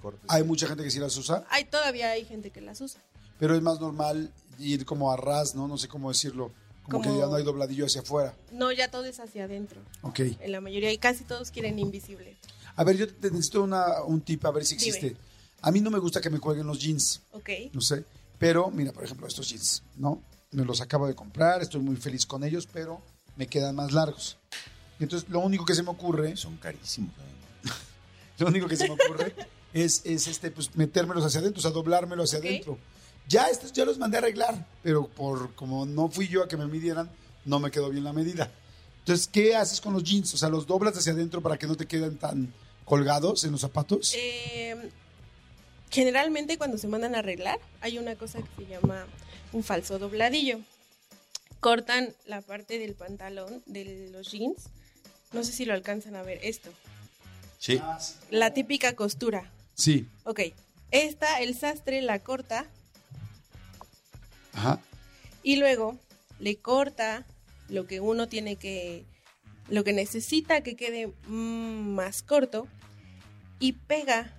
[0.00, 0.20] corte.
[0.28, 3.00] Hay mucha gente que sí las usa, hay todavía hay gente que las usa.
[3.38, 5.66] pero es más normal ir como a ras, ¿no?
[5.66, 6.52] No sé cómo decirlo.
[6.84, 8.34] Como, Como- que ya no hay dobladillo hacia afuera.
[8.52, 9.80] No, ya todo es hacia adentro.
[10.02, 10.20] Ok.
[10.40, 12.36] En la mayoría y casi todos quieren invisible.
[12.76, 14.88] A ver, yo te necesito una, un tip, a ver si Dime.
[14.88, 15.16] existe.
[15.62, 17.48] A mí no me gusta que me cuelguen los jeans, Ok.
[17.72, 18.04] no sé.
[18.38, 20.22] Pero, mira, por ejemplo, estos jeans, ¿no?
[20.50, 23.00] Me los acabo de comprar, estoy muy feliz con ellos, pero
[23.36, 24.36] me quedan más largos.
[25.00, 27.12] Y entonces, lo único que se me ocurre, Son carísimos.
[28.38, 29.34] lo único que se me ocurre
[29.72, 32.78] es, es este, pues, metérmelos hacia adentro, o sea, doblármelo hacia adentro.
[33.28, 36.56] Ya estos ya los mandé a arreglar, pero por como no fui yo a que
[36.56, 37.10] me midieran,
[37.44, 38.50] no me quedó bien la medida.
[39.00, 40.32] Entonces, ¿qué haces con los jeans?
[40.34, 42.52] O sea, los doblas hacia adentro para que no te queden tan
[42.84, 44.14] colgados en los zapatos.
[44.16, 44.90] Eh,
[45.90, 49.06] generalmente cuando se mandan a arreglar hay una cosa que se llama
[49.52, 50.58] un falso dobladillo.
[51.60, 54.64] Cortan la parte del pantalón de los jeans.
[55.32, 56.70] No sé si lo alcanzan a ver esto.
[57.58, 57.80] Sí.
[58.30, 59.50] La típica costura.
[59.74, 60.06] Sí.
[60.24, 60.40] Ok.
[60.90, 62.66] Esta, el sastre la corta
[64.54, 64.80] Ajá.
[65.42, 65.98] y luego
[66.38, 67.24] le corta
[67.68, 69.04] lo que uno tiene que,
[69.68, 72.66] lo que necesita que quede mm, más corto
[73.58, 74.32] y pega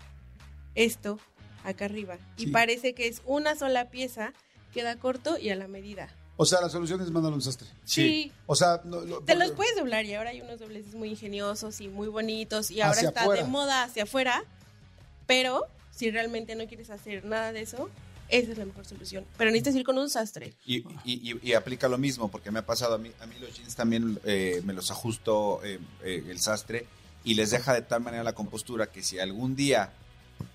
[0.75, 1.19] esto
[1.63, 2.17] acá arriba.
[2.37, 2.45] Sí.
[2.45, 4.33] Y parece que es una sola pieza,
[4.73, 6.13] queda corto y a la medida.
[6.37, 7.67] O sea, la solución es mandarlo a un sastre.
[7.85, 8.31] Sí.
[8.45, 11.79] O sea, no, lo- Te los puedes doblar y ahora hay unos dobleces muy ingeniosos
[11.81, 13.43] y muy bonitos y ahora está afuera.
[13.43, 14.43] de moda hacia afuera,
[15.27, 17.89] pero si realmente no quieres hacer nada de eso,
[18.29, 19.25] esa es la mejor solución.
[19.37, 20.53] Pero necesitas ir con un sastre.
[20.65, 23.35] Y, y- y- y aplica lo mismo, porque me ha pasado a mí, a mí
[23.39, 26.85] los jeans también eh, me los ajusto eh, eh, el sastre
[27.23, 29.93] y les deja de tal manera la compostura que si algún día,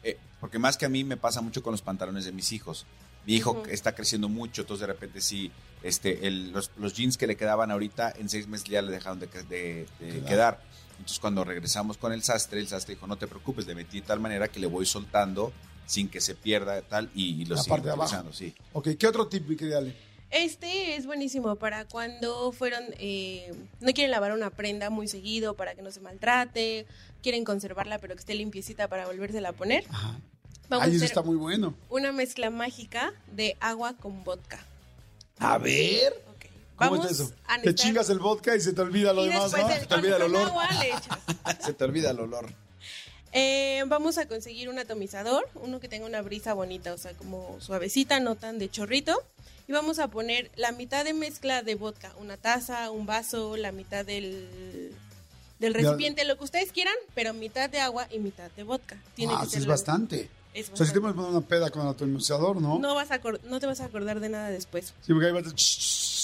[0.03, 2.87] eh, porque más que a mí me pasa mucho con los pantalones de mis hijos,
[3.27, 5.51] mi hijo está creciendo mucho, entonces de repente sí,
[5.83, 9.21] este, el- los, los jeans que le quedaban ahorita en seis meses ya le dejaron
[9.21, 9.87] de, de-
[10.27, 10.63] quedar.
[10.93, 14.07] Entonces cuando regresamos con el sastre, el sastre dijo, no te preocupes, le metí de
[14.07, 15.53] tal manera que le voy soltando
[15.91, 17.75] sin que se pierda tal y, y lo abajo.
[17.95, 18.55] utilizando, sí.
[18.75, 19.95] Ok, ¿qué otro tip, mi querida Ale?
[20.31, 25.75] Este es buenísimo para cuando fueron, eh, no quieren lavar una prenda muy seguido para
[25.75, 26.87] que no se maltrate,
[27.23, 29.85] quieren conservarla pero que esté limpiecita para volvérsela a poner.
[29.91, 30.21] Ajá.
[30.69, 31.75] Vamos Ay, eso está muy bueno.
[31.89, 34.61] una mezcla mágica de agua con vodka.
[35.41, 36.23] A ver.
[36.77, 37.33] ¿Cómo Vamos es eso?
[37.49, 39.69] a Te chingas el vodka y se te olvida lo y demás, ¿no?
[39.69, 40.49] el- Se te olvida el olor.
[40.49, 41.19] agua le echas.
[41.67, 42.55] Se te olvida el olor.
[43.33, 47.57] Eh, vamos a conseguir un atomizador, uno que tenga una brisa bonita, o sea, como
[47.61, 49.23] suavecita, no tan de chorrito.
[49.69, 53.71] Y vamos a poner la mitad de mezcla de vodka, una taza, un vaso, la
[53.71, 54.91] mitad del,
[55.61, 58.97] del recipiente, lo que ustedes quieran, pero mitad de agua y mitad de vodka.
[59.15, 60.29] Tiene Ah, que sí ser es bastante.
[60.55, 61.15] es O sea, si te bastante.
[61.15, 62.81] poner una peda con el atomizador, ¿no?
[62.81, 65.45] no, vas a no te vas a acordar de nada después, Sí, porque ahí vas,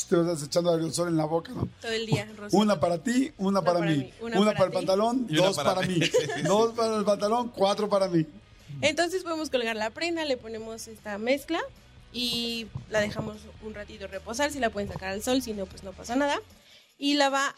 [0.09, 1.69] te vas echando aerosol en la boca, ¿no?
[1.81, 2.57] todo el día, Rosy.
[2.57, 4.13] Una para ti, una, para, mí.
[4.21, 5.99] Una, para, el pantalón, Y dos para, para mí.
[5.99, 6.11] mí.
[6.45, 8.27] dos para el pantalón, cuatro para mí.
[8.81, 11.61] Entonces podemos colgar la prenda, le ponemos esta mezcla
[12.13, 14.51] y la dejamos un ratito reposar.
[14.51, 16.41] Si la pueden sacar al sol, si no, pues no pasa nada.
[16.99, 17.55] Y la va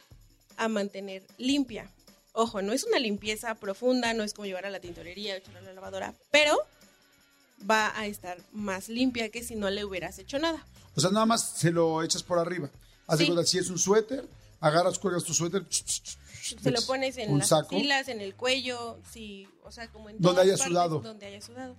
[0.56, 1.90] a mantener limpia.
[2.32, 5.60] Ojo, no es una limpieza profunda, no es como llevar a la tintorería o echarla
[5.60, 6.56] a la lavadora, pero
[7.68, 10.64] va a estar más limpia que si no le hubieras hecho nada.
[10.94, 12.70] O sea, nada más se lo echas por arriba.
[13.06, 13.32] Haz Sí.
[13.46, 14.28] si es un suéter,
[14.60, 15.64] agarras, cuelgas tu suéter.
[15.70, 20.42] Se lo pones en las axilas, en el cuello, sí, o sea, como en Donde
[20.42, 21.00] haya partes sudado.
[21.00, 21.76] Donde haya sudado.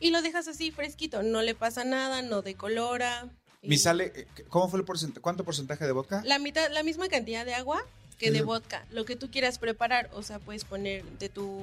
[0.00, 3.28] Y lo dejas así fresquito, no le pasa nada, no decolora.
[3.62, 5.20] Mi y- sale, eh, ¿cómo fue el porcentaje?
[5.20, 6.22] ¿Cuánto porcentaje de vodka?
[6.24, 7.84] La mitad, la misma cantidad de agua
[8.22, 8.84] que de vodka.
[8.90, 11.60] Lo que tú quieras preparar, o sea, puedes poner de tu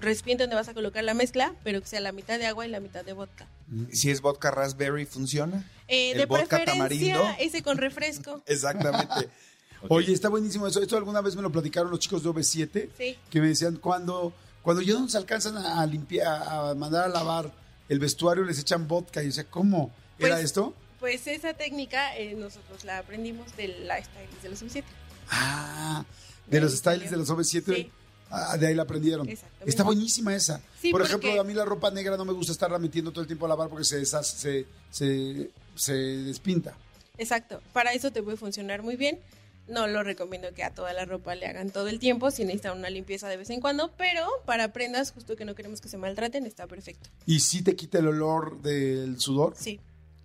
[0.00, 2.70] recipiente donde vas a colocar la mezcla, pero que sea la mitad de agua y
[2.70, 3.46] la mitad de vodka.
[3.92, 5.64] Si es vodka raspberry, ¿funciona?
[5.88, 7.26] Eh, ¿El de vodka preferencia, tamarindo?
[7.38, 8.42] ese con refresco.
[8.46, 9.28] Exactamente.
[9.88, 10.82] Oye, está buenísimo eso.
[10.82, 13.16] Esto alguna vez me lo platicaron los chicos de OV7, Sí.
[13.30, 14.32] que me decían, cuando,
[14.62, 17.52] cuando ya no se alcanzan a limpiar, a mandar a lavar
[17.88, 19.20] el vestuario, les echan vodka.
[19.20, 19.90] Y yo decía, ¿cómo?
[20.18, 20.74] ¿Era Pues- esto?
[21.00, 24.84] Pues esa técnica eh, nosotros la aprendimos de la stylist de los 7
[25.30, 26.04] Ah,
[26.46, 27.10] de los salió.
[27.10, 27.74] de los OV7.
[27.74, 27.90] Sí.
[28.30, 29.28] ah, de ahí la aprendieron.
[29.28, 29.70] Exactamente.
[29.70, 30.60] Está buenísima esa.
[30.80, 33.22] Sí, Por porque- ejemplo, a mí la ropa negra no me gusta estarla metiendo todo
[33.22, 36.74] el tiempo a lavar porque se deshace, se, se, se despinta.
[37.18, 37.60] Exacto.
[37.72, 39.18] Para eso te puede funcionar muy bien.
[39.66, 42.78] No lo recomiendo que a toda la ropa le hagan todo el tiempo, si necesitan
[42.78, 45.98] una limpieza de vez en cuando, pero para prendas, justo que no queremos que se
[45.98, 47.10] maltraten, está perfecto.
[47.26, 49.54] Y sí te quita el olor del sudor.
[49.58, 49.78] Sí.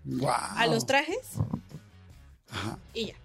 [0.06, 0.30] Wow.
[0.30, 1.18] A los trajes
[2.49, 2.78] Ajá.
[2.93, 3.16] y ya.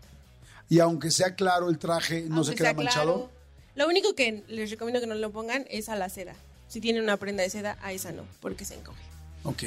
[0.69, 3.15] Y aunque sea claro el traje, no se queda manchado.
[3.15, 3.31] claro.
[3.75, 6.35] Lo único que les recomiendo que no lo pongan es a la seda.
[6.69, 9.03] Si tienen una prenda de seda, a esa no, porque se encoge.
[9.45, 9.63] Ok.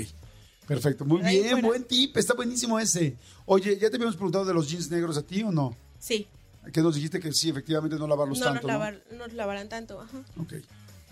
[0.67, 1.05] Perfecto.
[1.05, 1.67] Muy ahí bien, fuera.
[1.67, 2.15] buen tip.
[2.17, 3.15] Está buenísimo ese.
[3.45, 5.75] Oye, ¿ya te habíamos preguntado de los jeans negros a ti o no?
[5.99, 6.27] Sí,
[6.73, 9.67] Que nos dijiste que sí, efectivamente no lavarlos no tanto, los, lavar, no los lavarán
[9.69, 9.99] tanto.
[9.99, 10.19] Ajá.
[10.39, 10.53] Ok.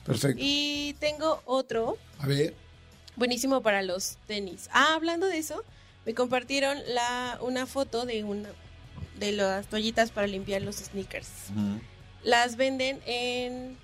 [0.06, 0.38] Perfecto.
[0.42, 2.54] Y tengo otro A ver.
[3.16, 4.70] buenísimo para los tenis.
[4.72, 5.64] Ah, hablando de eso,
[6.06, 8.50] me compartieron la, una foto de una
[9.20, 11.28] de las toallitas para limpiar los sneakers.
[12.24, 13.78] Las venden en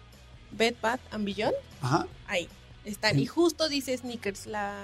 [0.52, 1.56] Bed Bath and Beyond.
[1.82, 2.08] Ajá.
[2.28, 2.48] Ahí
[2.84, 3.20] están.
[3.20, 4.76] Y justo dice sneakers la,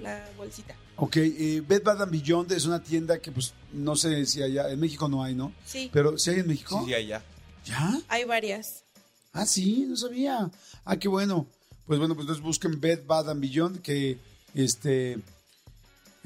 [0.00, 0.74] la bolsita.
[0.96, 4.70] Ok, eh, Bed Bath and Beyond es una tienda que pues no sé si allá,
[4.70, 5.52] en México no hay, ¿no?
[5.64, 6.80] Sí, Pero si hay en México.
[6.80, 7.22] Sí, sí, allá.
[7.64, 8.00] ¿Ya?
[8.08, 8.84] hay varias.
[9.32, 10.50] Ah, sí, no sabía.
[10.84, 11.46] Ah, qué bueno.
[11.86, 14.18] Pues bueno, pues entonces busquen Bed Bath and Beyond, que
[14.54, 15.18] este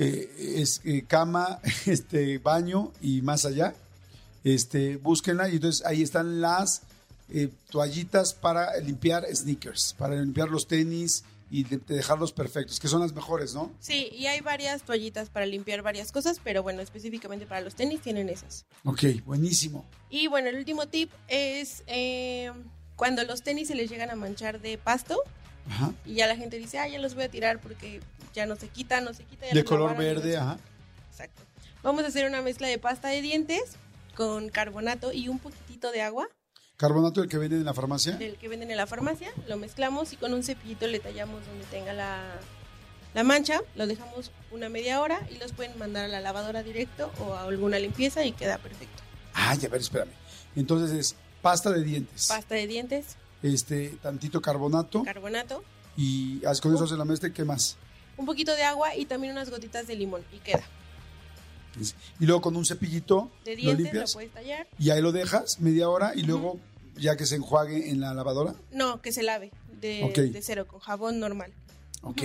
[0.01, 3.75] eh, es eh, cama, este baño y más allá.
[4.43, 6.83] Este, búsquenla y entonces ahí están las
[7.29, 12.89] eh, toallitas para limpiar sneakers, para limpiar los tenis y de- de dejarlos perfectos, que
[12.89, 13.71] son las mejores, ¿no?
[13.81, 18.01] Sí, y hay varias toallitas para limpiar varias cosas, pero bueno, específicamente para los tenis
[18.01, 18.65] tienen esas.
[18.85, 19.85] Ok, buenísimo.
[20.09, 22.51] Y bueno, el último tip es eh,
[22.97, 25.19] cuando los tenis se les llegan a manchar de pasto
[25.69, 25.93] Ajá.
[26.05, 28.01] y ya la gente dice, ah, ya los voy a tirar porque
[28.35, 29.47] ya no se quita, no se quita.
[29.47, 30.59] ya De color verde, ajá.
[31.11, 31.43] Exacto.
[31.83, 33.63] Vamos a hacer una mezcla de pasta de dientes
[34.15, 36.29] con carbonato y un poquitito de agua
[36.77, 38.17] Carbonato el que venden en la farmacia.
[38.17, 39.31] del que venden en la farmacia.
[39.47, 42.23] Lo mezclamos y con un cepillito le tallamos donde tenga la,
[43.13, 43.61] la mancha.
[43.77, 47.43] Lo dejamos una media hora y los pueden mandar a la lavadora directo o a
[47.43, 49.03] alguna limpieza y queda perfecto.
[49.35, 50.11] Ay, a ver, espérame.
[50.57, 55.63] Entonces es pasta de dientes, Pasta de dientes, este, tantito carbonato carbonato,
[55.97, 57.77] y haz con eso se la mezcla qué más.
[58.17, 60.63] un poquito de agua y también unas gotitas de limón y queda.
[62.19, 64.67] Y luego con un cepillito De lo dientes lo, limpias puedes tallar.
[64.79, 66.59] y ahí lo dejas media hora y luego
[66.97, 68.55] ya que se enjuague en la lavadora.
[68.73, 71.53] No, que se lave de cero con jabón normal.
[72.03, 72.23] Ok.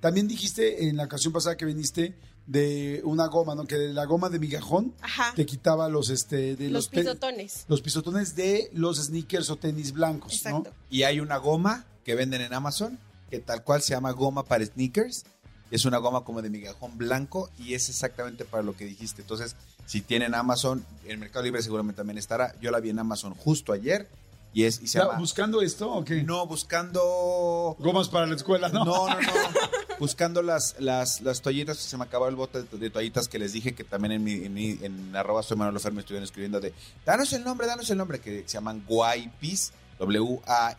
[0.00, 2.14] También dijiste en la ocasión pasada que viniste
[2.48, 3.66] de una goma, ¿no?
[3.66, 5.32] Que de la goma de migajón Ajá.
[5.36, 7.66] te quitaba los este de Los pisotones.
[7.68, 10.70] los pisotones de los sneakers o tenis blancos, Exacto.
[10.70, 10.76] ¿no?
[10.90, 12.98] Y hay una goma que venden en Amazon,
[13.30, 15.24] que tal cual se llama goma para sneakers.
[15.70, 19.20] Es una goma como de migajón blanco y es exactamente para lo que dijiste.
[19.20, 22.54] Entonces, si tienen Amazon, en Mercado Libre seguramente también estará.
[22.62, 24.08] Yo la vi en Amazon justo ayer
[24.54, 26.22] y es y se llama buscando esto o qué?
[26.22, 28.84] No buscando Gomas para la escuela, ¿no?
[28.84, 29.20] no, no, no.
[29.98, 33.52] Buscando las, las, las toallitas, se me acabó el bote de, de toallitas que les
[33.52, 36.60] dije que también en mi, en, mi- en arroba soy Manuel Lofer me estuvieron escribiendo
[36.60, 36.72] de
[37.04, 39.72] danos el nombre, danos el nombre, que se llaman Wipes,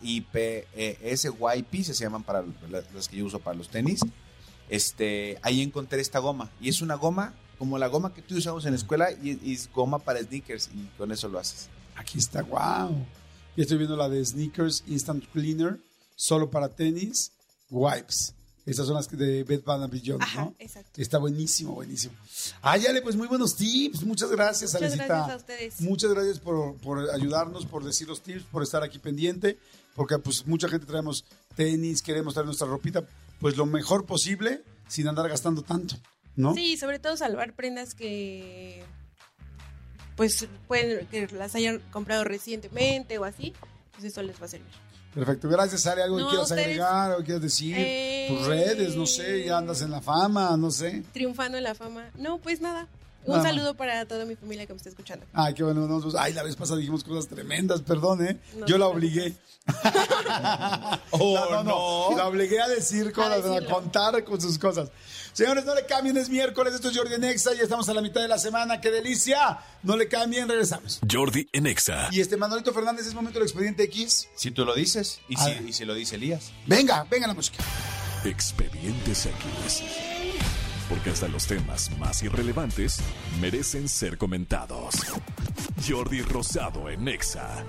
[0.00, 4.00] W-A-I-P-E-S, Wipes, se llaman para la- las que yo uso para los tenis.
[4.68, 8.64] Este, ahí encontré esta goma, y es una goma como la goma que tú usamos
[8.64, 11.68] en la escuela, y, y es goma para sneakers, y con eso lo haces.
[11.96, 13.04] Aquí está, wow.
[13.56, 15.78] Y estoy viendo la de sneakers Instant Cleaner,
[16.16, 17.32] solo para tenis,
[17.70, 18.34] wipes.
[18.66, 20.54] Estas son las de Bed Bath and Beyond, Ajá, ¿no?
[20.58, 21.00] exacto.
[21.00, 22.14] Está buenísimo, buenísimo.
[22.60, 24.02] Ay, Ale, pues muy buenos tips.
[24.04, 25.06] Muchas gracias, Muchas Alecita.
[25.06, 25.80] gracias a ustedes.
[25.80, 29.58] Muchas gracias por, por ayudarnos, por decir los tips, por estar aquí pendiente,
[29.96, 31.24] porque pues mucha gente traemos
[31.56, 33.02] tenis, queremos traer nuestra ropita,
[33.40, 35.96] pues lo mejor posible sin andar gastando tanto,
[36.36, 36.54] ¿no?
[36.54, 38.84] Sí, sobre todo salvar prendas que
[40.20, 43.54] pues pueden que las hayan comprado recientemente o así,
[43.92, 44.68] pues eso les va a servir.
[45.14, 46.02] Perfecto, gracias, Ale.
[46.02, 47.74] ¿Algo que No, quieras ustedes- agregar o quieras decir?
[47.78, 51.04] Eh, Tus redes, no sé, ya andas en la fama, no sé.
[51.14, 52.10] Triunfando en la fama.
[52.16, 52.86] No, pues nada.
[53.24, 55.24] Un saludo para toda mi familia que me está escuchando.
[55.32, 55.86] Ay, qué bueno.
[55.88, 58.38] nos- ay, la vez pasada dijimos cosas tremendas, perdón, ¿eh?
[58.58, 59.34] No Yo la obligué.
[61.12, 63.74] Oh, no, no, La obligué a decir cosas, a, decirlo.
[63.74, 64.90] contar con sus cosas.
[65.32, 68.20] Señores, no le cambien, es miércoles, esto es Jordi Nexa, ya estamos a la mitad
[68.20, 69.58] de la semana, qué delicia.
[69.82, 71.00] No le cambien, regresamos.
[71.10, 72.08] Jordi en Exa.
[72.10, 74.28] Y este Manolito Fernández es momento del expediente X.
[74.34, 76.52] Si tú lo dices, y si, y si lo dice Elías.
[76.66, 77.58] Venga, venga la música.
[78.24, 80.19] Expedientes X.
[80.90, 82.98] Porque hasta los temas más irrelevantes
[83.40, 84.96] merecen ser comentados.
[85.88, 87.64] Jordi Rosado en Exa.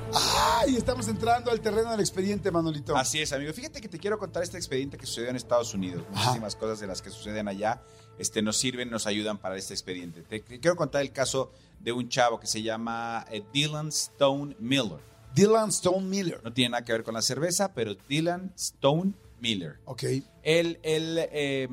[0.60, 2.98] Ay, estamos entrando al terreno del expediente, Manolito.
[2.98, 3.54] Así es, amigo.
[3.54, 6.04] Fíjate que te quiero contar este expediente que sucedió en Estados Unidos.
[6.10, 7.84] Muchísimas cosas de las que suceden allá
[8.18, 10.24] este, nos sirven, nos ayudan para este expediente.
[10.24, 15.00] Te quiero contar el caso de un chavo que se llama eh, Dylan Stone Miller.
[15.36, 16.42] Dylan Stone Miller.
[16.44, 19.80] No tiene nada que ver con la cerveza, pero Dylan Stone Miller.
[19.86, 20.04] Ok.
[20.44, 21.68] Él, él eh,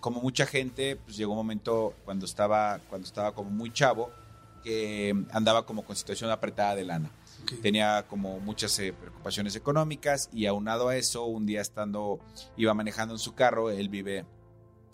[0.00, 4.10] como mucha gente, pues llegó un momento cuando estaba, cuando estaba como muy chavo,
[4.62, 7.10] que andaba como con situación apretada de lana.
[7.42, 7.60] ok.
[7.62, 12.18] Tenía como muchas eh, preocupaciones económicas y aunado a eso, un día estando,
[12.56, 14.26] iba manejando en su carro, él vive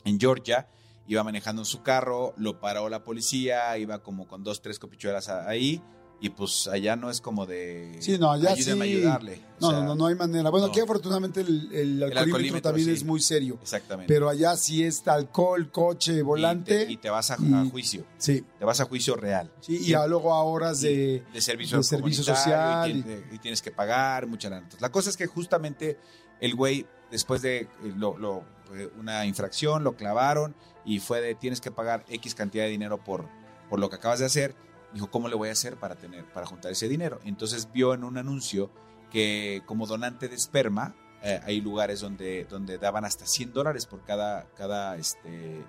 [0.04, 0.68] en Georgia,
[1.06, 5.28] iba manejando en su carro, lo paró la policía, iba como con dos, tres copichuelas
[5.28, 5.82] ahí
[6.20, 7.96] y pues allá no es como de...
[8.00, 8.70] Sí, no, allá sí.
[8.70, 9.40] ayudarle.
[9.58, 10.48] O No, sea, no, no, no hay manera.
[10.48, 10.72] Bueno, no.
[10.72, 12.92] aquí afortunadamente el, el alcoholímetro, alcoholímetro, también sí.
[12.94, 13.58] es muy serio.
[13.60, 14.12] Exactamente.
[14.12, 16.82] Pero allá sí está alcohol, coche, volante.
[16.82, 18.04] Y te, y te vas a, y- a juicio.
[18.16, 19.52] Sí, Te vas a juicio real.
[19.60, 21.22] sí, y luego a horas de...
[21.32, 24.62] de servicio, de servicio social Y, tienes- y tienes que pagar mucha lana.
[24.62, 25.98] Entonces, la cosa es que justamente
[26.40, 28.42] el güey, después de eh, lo- lo-
[28.74, 30.54] eh, una infracción, lo clavaron
[30.84, 33.28] y fue de tienes que pagar X cantidad de dinero por,
[33.68, 34.54] por lo que acabas de hacer.
[34.94, 37.20] Dijo, ¿cómo le voy a hacer para tener, para juntar ese dinero?
[37.24, 38.70] Entonces vio en un anuncio
[39.10, 44.04] que como donante de esperma, eh, hay lugares donde, donde daban hasta 100 dólares por
[44.04, 45.64] cada, cada este,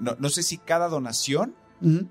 [0.00, 1.54] no, no sé si cada donación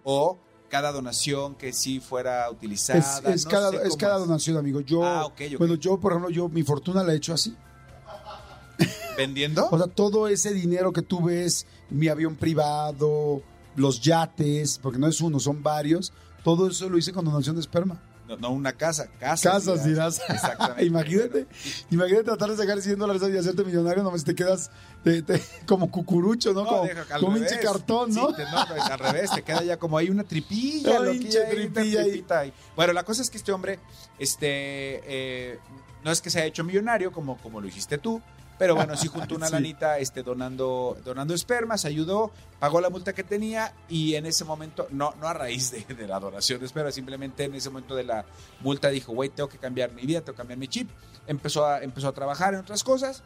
[0.03, 0.37] o
[0.69, 2.99] cada donación que sí fuera utilizada.
[2.99, 4.81] Es, es no cada, es cada donación, amigo.
[4.81, 5.57] Yo, Ah, ok, ok.
[5.59, 7.55] bueno, yo, por ejemplo, yo mi fortuna la he hecho así.
[9.17, 9.67] ¿Vendiendo?
[9.69, 13.41] O sea, todo ese dinero que tú ves, mi avión privado,
[13.75, 16.13] los yates, porque no es uno, son varios,
[16.43, 17.99] todo eso lo hice con donación de esperma.
[18.27, 19.51] No, no una casa, casas.
[19.65, 20.21] Casas dirás.
[20.29, 20.85] Exactamente.
[20.85, 21.47] imagínate,
[21.89, 24.71] imagínate tratar de sacar 100 dólares y hacerte millonario, nomás te quedas
[25.03, 26.63] te- te- como cucurucho, ¿no?
[26.63, 28.29] No, como deja, como hinche cartón, ¿no?
[28.29, 31.01] Sí, te- no, pues, al revés, te queda ya como ahí una tripilla.
[31.01, 32.53] Una hinche una tripilla tripita ahí.
[32.75, 33.79] Bueno, la cosa es que este hombre,
[34.17, 34.47] este,
[35.05, 35.59] eh,
[36.05, 38.21] no es que se haya hecho millonario como, como lo hiciste tú,
[38.61, 39.53] pero bueno, sí juntó una Sí.
[39.53, 44.87] lanita este, donando, donando espermas, ayudó, pagó la multa que tenía y en ese momento,
[44.91, 48.03] no, no a raíz de, de la donación de espermas, simplemente en ese momento de
[48.03, 48.23] la
[48.59, 50.87] multa dijo, güey, tengo que cambiar mi vida, tengo que cambiar mi chip.
[51.25, 53.23] Empezó a, empezó a trabajar en otras cosas,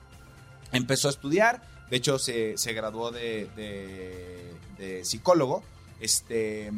[0.71, 5.63] empezó a estudiar, de hecho se, se graduó de, de- de psicólogo
[5.99, 6.71] este,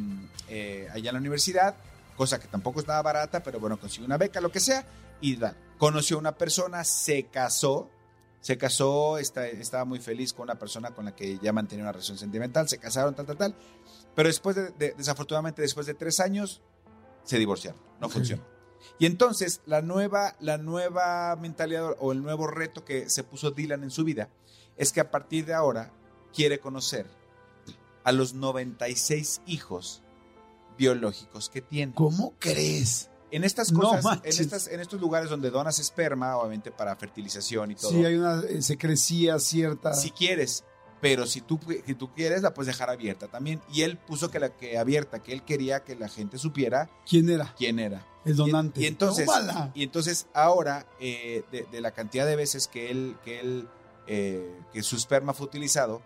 [0.49, 1.75] eh, allá en la universidad,
[2.15, 4.83] cosa que tampoco es nada barata, pero bueno, consiguió una beca, lo que sea,
[5.21, 7.87] y da- conoció a una persona, se casó,
[8.47, 11.91] se casó, está- estaba muy feliz con una persona con la que ya mantenía una
[11.91, 13.55] relación sentimental, se casaron, tal, tal, tal,
[14.15, 16.61] pero después de, de- desafortunadamente, después de tres años,
[17.25, 18.43] se divorciaron, no funcionó.
[18.99, 23.83] Y entonces la nueva, la nueva mentalidad o el nuevo reto que se puso Dylan
[23.83, 24.29] en su vida
[24.77, 25.91] es que a partir de ahora
[26.33, 27.05] quiere conocer
[28.05, 30.03] a los 96 hijos
[30.77, 31.93] biológicos que tiene.
[31.93, 33.09] ¿Cómo crees?
[33.31, 37.71] En estas No cosas, en, estas, en estos lugares donde donas esperma, obviamente para fertilización
[37.71, 39.93] y todo, Sí, hay una eh, secrecía cierta.
[39.93, 40.63] si quieres,
[41.01, 43.61] pero si tú, si tú quieres, la puedes dejar abierta también.
[43.71, 47.29] Y él puso que la que abierta, que él quería que la gente supiera ¿Quién
[47.29, 47.53] era?
[47.57, 48.05] quién era.
[48.25, 48.81] El Y- donante.
[48.81, 49.71] Y, entonces, Tómala.
[49.75, 53.67] y entonces ahora, eh, de, de la cantidad de veces que él, que él,
[54.07, 56.01] eh, que su esperma fue utilizado,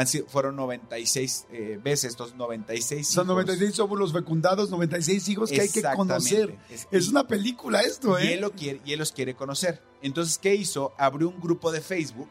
[0.00, 3.26] han sido, fueron 96 eh, veces, estos 96 Son hijos.
[3.28, 6.56] 96 óvulos fecundados, 96 hijos que hay que conocer.
[6.70, 8.34] Es- Es una película esto, y ¿eh?
[8.34, 9.82] él, lo quiere, y él los quiere conocer.
[10.02, 10.92] Entonces, ¿qué hizo?
[10.96, 12.28] Abrió un grupo de Facebook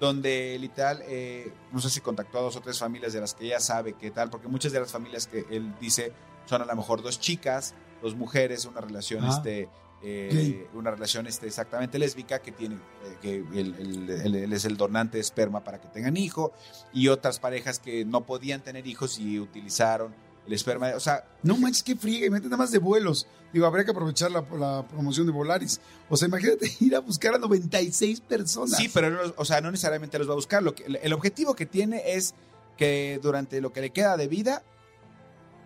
[0.00, 3.46] donde literal, eh, no sé si contactó a dos o tres familias de las que
[3.48, 6.12] ya sabe qué tal, porque muchas de las familias que él dice
[6.46, 9.30] son a lo mejor dos chicas, dos mujeres, una relación, Ah.
[9.30, 9.68] este,
[10.06, 14.64] eh, una relación este, exactamente lésbica que tiene, eh, que él, él- él- él es
[14.66, 16.52] el donante de esperma para que tengan hijo,
[16.92, 20.14] y otras parejas que no podían tener hijos y utilizaron
[20.46, 23.26] el esperma, o sea, No manches, qué friega, imagínate nada más de vuelos.
[23.50, 25.80] Digo, habría que aprovechar la, la promoción de Volaris.
[26.10, 28.76] O sea, imagínate ir a buscar a 96 personas.
[28.76, 30.62] Sí, pero no, o sea, no necesariamente los va a buscar.
[30.62, 32.34] Lo que, el objetivo que tiene es
[32.76, 34.62] que durante lo que le queda de vida,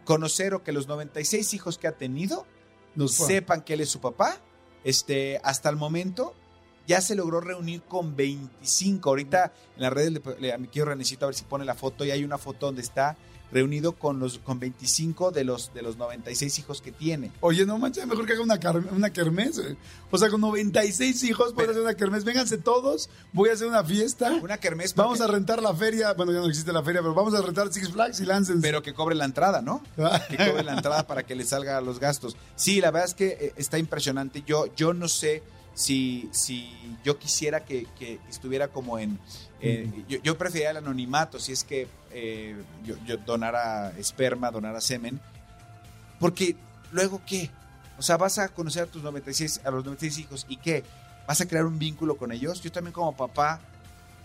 [0.05, 2.47] conocer o que los 96 hijos que ha tenido
[3.07, 3.27] Fue.
[3.27, 4.39] sepan que él es su papá.
[4.83, 6.35] Este, hasta el momento
[6.87, 9.09] ya se logró reunir con 25.
[9.11, 11.75] Ahorita en las redes le, le- a mi quiero necesito a ver si pone la
[11.75, 13.17] foto y hay una foto donde está
[13.51, 17.33] reunido con los con 25 de los de los 96 hijos que tiene.
[17.41, 18.59] Oye, no manches, mejor que haga una,
[18.93, 19.59] una kermés.
[19.59, 19.77] eh.
[20.11, 22.25] O sea, con 96 hijos puedes hacer una kermés.
[22.25, 24.33] Vénganse todos, voy a hacer una fiesta.
[24.43, 26.13] Una kermés Vamos a rentar la feria.
[26.15, 28.61] Bueno, ya no existe la feria, pero vamos a rentar Six Flags y láncense.
[28.63, 29.83] pero que cobre la entrada, ¿no?
[30.29, 32.37] que cobre la entrada para que le salga los gastos.
[32.57, 34.43] Sí, la verdad es que eh, está impresionante.
[34.47, 35.43] Yo, yo no sé
[35.79, 36.69] si, si
[37.05, 39.17] yo quisiera que, que estuviera como en...
[39.61, 44.81] eh, yo, yo preferiría el anonimato si es que eh, yo, yo donara esperma, donara
[44.81, 45.21] semen.
[46.19, 46.57] Porque
[46.91, 47.49] luego, ¿qué?
[47.97, 50.83] O sea, vas a conocer a tus 96, a los 96 hijos y ¿qué?
[51.29, 52.61] ¿Vas a crear un vínculo con ellos?
[52.61, 53.61] Yo también como papá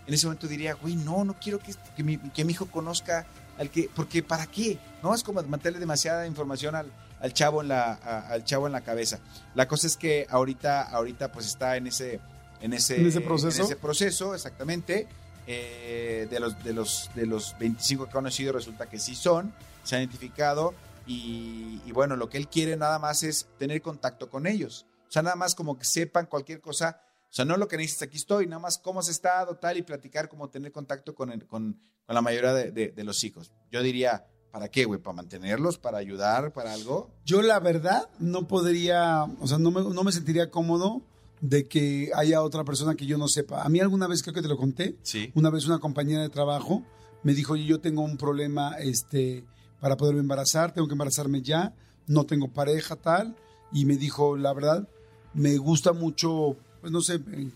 [0.08, 3.26] en ese momento diría, güey, no, no quiero que, que, mi, que mi hijo conozca
[3.58, 4.76] al que, porque ¿para qué?
[5.04, 6.90] No es como mantenerle demasiada información al,
[7.24, 9.18] al chavo en la, a- al chavo en la cabeza.
[9.54, 12.20] La cosa es que ahorita, ahorita pues está en ese,
[12.60, 13.58] en ese, ¿En ese proceso?
[13.60, 15.08] en ese proceso, exactamente.
[15.46, 19.52] eh, de los, de los, de los 25 que ha conocido, resulta que sí son,
[19.82, 20.74] se han identificado
[21.06, 24.86] y, y bueno, lo que él quiere nada más es tener contacto con ellos.
[25.08, 27.00] O sea, nada más como que sepan cualquier cosa.
[27.30, 29.82] O sea, no lo que necesitas, aquí estoy, nada más cómo has estado, tal, y
[29.82, 33.50] platicar, como tener contacto con, el- con, con la mayoría de, de- de los hijos.
[33.70, 35.00] Yo diría, ¿para qué, güey?
[35.00, 35.78] ¿Para mantenerlos?
[35.78, 36.52] ¿Para ayudar?
[36.52, 37.10] ¿Para algo?
[37.26, 41.02] Yo la verdad no podría, o sea, no me, no me sentiría cómodo
[41.40, 43.64] de que haya otra persona que yo no sepa.
[43.64, 45.32] A mí alguna vez, creo que te lo conté, Sí.
[45.34, 46.84] una vez una compañera de trabajo
[47.24, 49.44] me dijo, yo tengo un problema este,
[49.80, 51.74] para poderme embarazar, tengo que embarazarme ya,
[52.06, 53.34] no tengo pareja, tal,
[53.72, 54.88] y me dijo, la verdad,
[55.32, 57.52] me gusta mucho, pues no sé, en,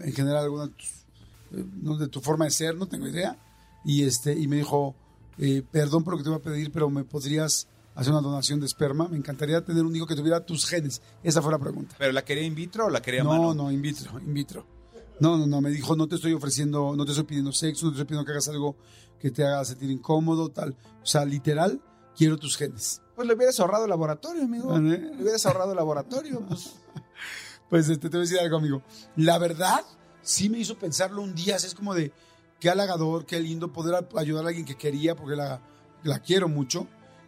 [0.00, 0.64] en general alguna
[1.52, 1.64] eh,
[2.00, 3.38] de tu forma de ser, no tengo idea,
[3.84, 4.96] y, este, y me dijo,
[5.40, 8.60] eh, perdón por lo que te voy a pedir, pero me podrías hacer una donación
[8.60, 11.00] de esperma, me encantaría tener un hijo que tuviera tus genes.
[11.22, 11.96] Esa fue la pregunta.
[11.98, 13.54] ¿Pero la quería in vitro o la quería No, mano?
[13.54, 14.66] no, in vitro, in vitro.
[15.18, 17.92] No, no, no, me dijo, no te estoy ofreciendo, no te estoy pidiendo sexo, no
[17.92, 18.76] te estoy pidiendo que hagas algo
[19.18, 20.76] que te haga sentir incómodo, tal.
[21.02, 21.80] O sea, literal,
[22.16, 23.02] quiero tus genes.
[23.16, 24.74] Pues le hubieras ahorrado el laboratorio, amigo.
[24.76, 24.80] ¿Eh?
[24.80, 26.74] Le hubieras ahorrado el laboratorio, pues.
[27.68, 28.82] Pues este, te voy a decir algo, amigo.
[29.14, 29.82] La verdad,
[30.22, 32.12] sí me hizo pensarlo un día, es como de,
[32.60, 35.60] qué halagador, qué lindo poder ayudar a alguien que quería, porque la,
[36.04, 36.86] la quiero mucho.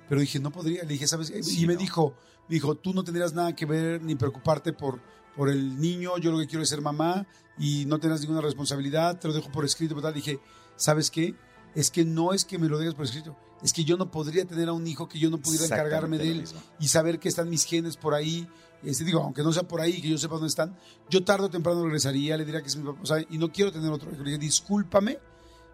[0.09, 0.83] Pero dije, no podría.
[0.83, 1.33] Le dije, ¿sabes?
[1.43, 1.81] Sí, y me no.
[1.81, 2.15] dijo,
[2.49, 5.01] me dijo, tú no tendrías nada que ver ni preocuparte por,
[5.35, 7.27] por el niño, yo lo que quiero es ser mamá
[7.59, 10.01] y no tendrás ninguna responsabilidad, te lo dejo por escrito.
[10.01, 10.15] Tal.
[10.15, 10.41] Dije,
[10.77, 11.35] ¿sabes qué?
[11.75, 14.45] Es que no es que me lo dejes por escrito, es que yo no podría
[14.45, 16.45] tener a un hijo que yo no pudiera encargarme de él
[16.79, 18.47] y saber que están mis genes por ahí.
[18.85, 20.77] Este, digo, aunque no sea por ahí, que yo sepa dónde están,
[21.09, 23.53] yo tarde o temprano regresaría, le diría que es mi papá, o sea, y no
[23.53, 24.23] quiero tener otro hijo.
[24.23, 25.19] Le dije, discúlpame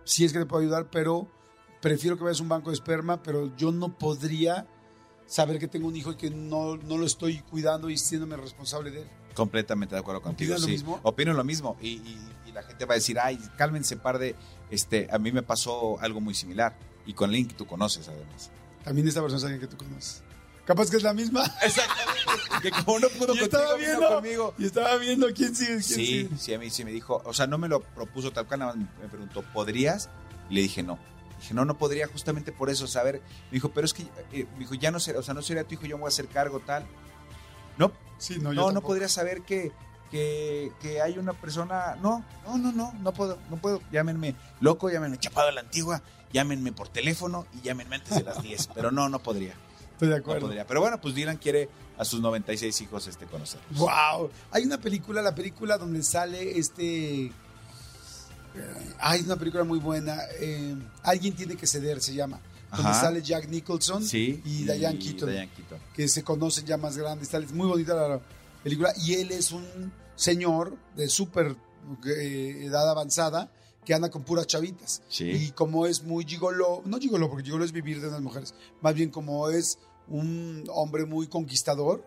[0.05, 1.29] si es que te puedo ayudar, pero
[1.81, 4.67] prefiero que vayas a un banco de esperma, pero yo no podría
[5.27, 8.91] saber que tengo un hijo y que no, no lo estoy cuidando y siéndome responsable
[8.91, 9.09] de él.
[9.35, 10.53] Completamente de acuerdo contigo.
[10.55, 11.01] ¿Opinas lo mismo?
[11.03, 11.77] Opino lo mismo.
[11.81, 14.35] Y, y- y la gente va a decir, ay, cálmense, par de.
[14.71, 16.77] Este, a mí me pasó algo muy similar.
[17.07, 18.51] Y con Link tú conoces, además.
[18.83, 20.23] También esta persona es alguien que tú conoces.
[20.69, 21.43] Capaz que es la misma.
[22.63, 24.55] que como no pudo y estaba contigo, viendo, conmigo.
[24.59, 26.29] y estaba viendo quién sigue, quién Sí, sigue.
[26.39, 27.23] sí, a mí sí me dijo.
[27.25, 30.11] O sea, no me lo propuso tal cual, nada más me preguntó, ¿podrías?
[30.51, 30.99] Y le dije, no.
[31.41, 33.23] Dije, no, no podría justamente por eso saber.
[33.51, 34.03] Me dijo, pero es que,
[34.33, 36.09] eh, me dijo, ya no será, o sea, no sería tu hijo, yo me voy
[36.09, 36.85] a hacer cargo, tal.
[37.79, 38.89] No, Sí, no, yo no, no tampoco.
[38.89, 39.73] podría saber que,
[40.11, 41.97] que, que hay una persona.
[42.03, 43.81] No, no, no, no, no puedo, no puedo.
[43.91, 46.03] Llámenme loco, llámenme chapado a la antigua,
[46.33, 48.69] llámenme por teléfono y llámenme antes de las 10.
[48.75, 49.55] Pero no, no podría.
[49.99, 50.43] Estoy de No acuerdo.
[50.47, 50.65] podría.
[50.67, 51.69] Pero bueno, pues Dylan quiere
[51.99, 53.61] a sus 96 hijos este conocer.
[53.71, 54.31] Wow.
[54.53, 57.27] Hay una película, la película donde sale este.
[57.27, 57.33] eh,
[59.01, 60.17] Hay una película muy buena.
[60.39, 62.41] eh, Alguien tiene que ceder, se llama.
[62.71, 63.01] Donde Ajá.
[63.01, 64.41] sale Jack Nicholson Sí.
[64.45, 65.31] y Diane Keaton.
[65.31, 65.79] Diane Keaton.
[65.95, 67.29] que se conocen ya más grandes.
[67.29, 67.43] Tal.
[67.45, 68.21] Es muy bonita la
[68.63, 68.93] película.
[69.05, 71.57] Y él es un señor de súper
[72.07, 73.51] eh, edad avanzada
[73.85, 75.01] que anda con puras chavitas.
[75.09, 75.25] Sí.
[75.31, 78.95] Y como es muy gigolo, no gigolo, porque gigolo es vivir de unas mujeres, más
[78.95, 79.79] bien como es
[80.09, 82.05] un hombre muy conquistador,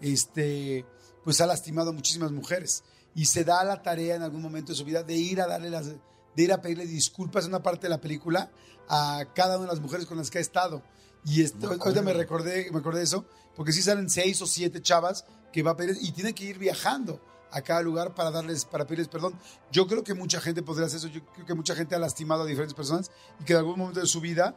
[0.00, 0.84] este,
[1.24, 2.84] pues ha lastimado a muchísimas mujeres.
[3.14, 5.70] Y se da la tarea en algún momento de su vida de ir a darle
[5.70, 8.50] las, de ir a pedirle disculpas en una parte de la película
[8.88, 10.82] a cada una de las mujeres con las que ha estado.
[11.24, 13.24] Y esto, ahorita me recordé, me acordé de eso,
[13.56, 16.58] porque sí salen seis o siete chavas que va a pedir y tiene que ir
[16.58, 19.38] viajando a cada lugar para darles, para pedirles perdón.
[19.70, 21.08] Yo creo que mucha gente podría hacer eso.
[21.08, 24.00] Yo creo que mucha gente ha lastimado a diferentes personas y que en algún momento
[24.00, 24.56] de su vida,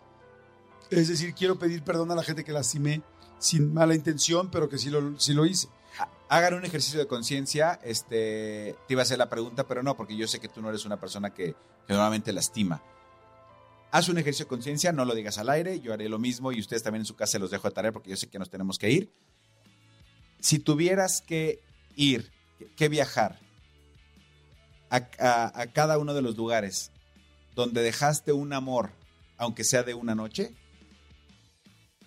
[0.92, 3.02] es decir, quiero pedir perdón a la gente que lastimé
[3.40, 5.68] sin mala intención, pero que sí lo, sí lo hice.
[6.30, 7.80] Hagan un ejercicio de conciencia.
[7.84, 10.70] Este, te iba a hacer la pregunta, pero no, porque yo sé que tú no
[10.70, 11.54] eres una persona que,
[11.88, 12.82] que normalmente lastima.
[13.92, 16.60] Haz un ejercicio de conciencia, no lo digas al aire, yo haré lo mismo y
[16.60, 18.78] ustedes también en su casa los dejo de tarea porque yo sé que nos tenemos
[18.78, 19.12] que ir.
[20.40, 21.62] Si tuvieras que
[21.96, 22.32] ir,
[22.76, 23.40] que viajar
[24.90, 26.92] a, a- a cada uno de los lugares
[27.56, 28.92] donde dejaste un amor,
[29.38, 30.54] aunque sea de una noche,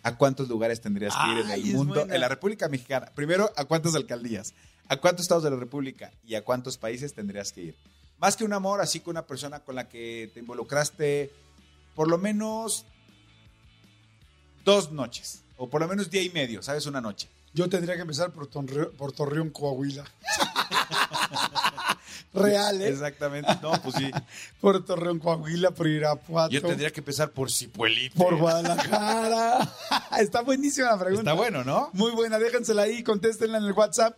[0.02, 1.94] ¿a cuántos lugares tendrías que ir en el mundo?
[2.00, 2.14] buena.
[2.14, 3.10] En la República Mexicana.
[3.14, 4.54] Primero, ¿a cuántas alcaldías?
[4.88, 6.10] ¿A cuántos estados de la República?
[6.24, 7.76] ¿Y a cuántos países tendrías que ir?
[8.18, 11.32] Más que un amor, así que una persona con la que te involucraste
[11.94, 12.84] por lo menos
[14.64, 15.42] dos noches.
[15.56, 16.86] O por lo menos día y medio, ¿sabes?
[16.86, 17.28] Una noche.
[17.52, 20.04] Yo tendría que empezar por, Torre- por Torreón, Coahuila.
[22.32, 22.88] Real, ¿eh?
[22.88, 23.50] Exactamente.
[23.60, 24.10] No, pues sí.
[24.60, 28.14] Por Torreón, Coahuila, por Irapuato, Yo tendría que empezar por Cipuelito.
[28.14, 29.68] por Guadalajara.
[30.20, 31.30] Está buenísima la pregunta.
[31.30, 31.90] Está bueno, ¿no?
[31.92, 34.16] Muy buena, déjensela ahí, contéstenla en el WhatsApp.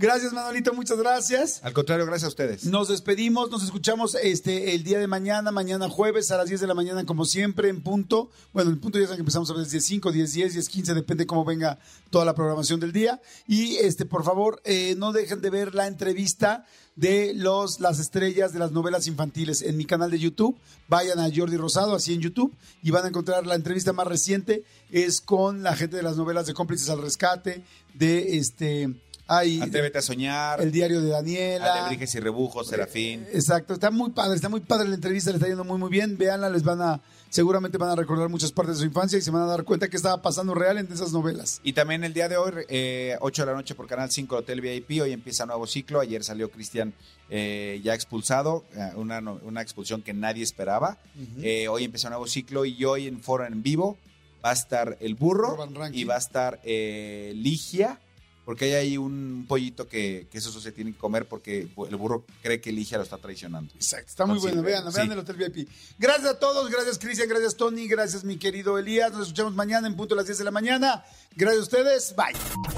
[0.00, 1.60] Gracias, Manolito, muchas gracias.
[1.62, 2.64] Al contrario, gracias a ustedes.
[2.64, 6.66] Nos despedimos, nos escuchamos este el día de mañana, mañana jueves a las 10 de
[6.66, 8.30] la mañana, como siempre, en punto.
[8.54, 10.94] Bueno, en punto ya saben que empezamos a las 10, 5, 10, 10, 10, 15,
[10.94, 11.78] depende cómo venga
[12.08, 13.20] toda la programación del día.
[13.46, 16.64] Y este, por favor, eh, no dejen de ver la entrevista
[16.96, 20.56] de los las estrellas de las novelas infantiles en mi canal de YouTube.
[20.88, 24.64] Vayan a Jordi Rosado, así en YouTube, y van a encontrar la entrevista más reciente.
[24.90, 28.94] Es con la gente de las novelas de cómplices al rescate, de este.
[29.32, 30.60] Hay Atrévete a soñar.
[30.60, 31.86] el diario de Daniela.
[31.86, 33.24] Alebrijes y rebujos, Serafín.
[33.32, 36.18] Exacto, está muy padre, está muy padre la entrevista, le está yendo muy muy bien.
[36.18, 39.30] Véanla, les van a, seguramente van a recordar muchas partes de su infancia y se
[39.30, 41.60] van a dar cuenta que estaba pasando real en esas novelas.
[41.62, 44.60] Y también el día de hoy, eh, 8 de la noche por Canal 5 Hotel
[44.60, 46.00] VIP, hoy empieza nuevo ciclo.
[46.00, 46.92] Ayer salió Cristian
[47.28, 50.98] eh, ya expulsado, eh, una, una expulsión que nadie esperaba.
[51.40, 53.96] Eh, hoy empieza un nuevo ciclo y hoy en Foro en Vivo
[54.44, 55.56] va a estar el burro
[55.92, 58.00] y va a estar eh, Ligia,
[58.50, 62.24] porque hay ahí un pollito que, que eso se tiene que comer porque el burro
[62.42, 63.72] cree que Ligia lo está traicionando.
[63.76, 64.96] Exacto, está muy Sí, bueno, vean, sí.
[64.96, 65.68] vean el Hotel VIP.
[66.00, 69.12] Gracias a todos, gracias Cristian, gracias Tony, gracias mi querido Elías.
[69.12, 71.04] Nos escuchamos mañana en punto a las 10 de la mañana.
[71.36, 72.34] Gracias a ustedes, bye.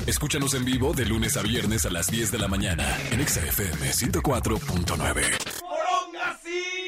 [0.06, 3.40] Escúchanos en vivo de lunes a viernes a las 10 de la mañana en Exa
[3.40, 6.81] FM 104.9.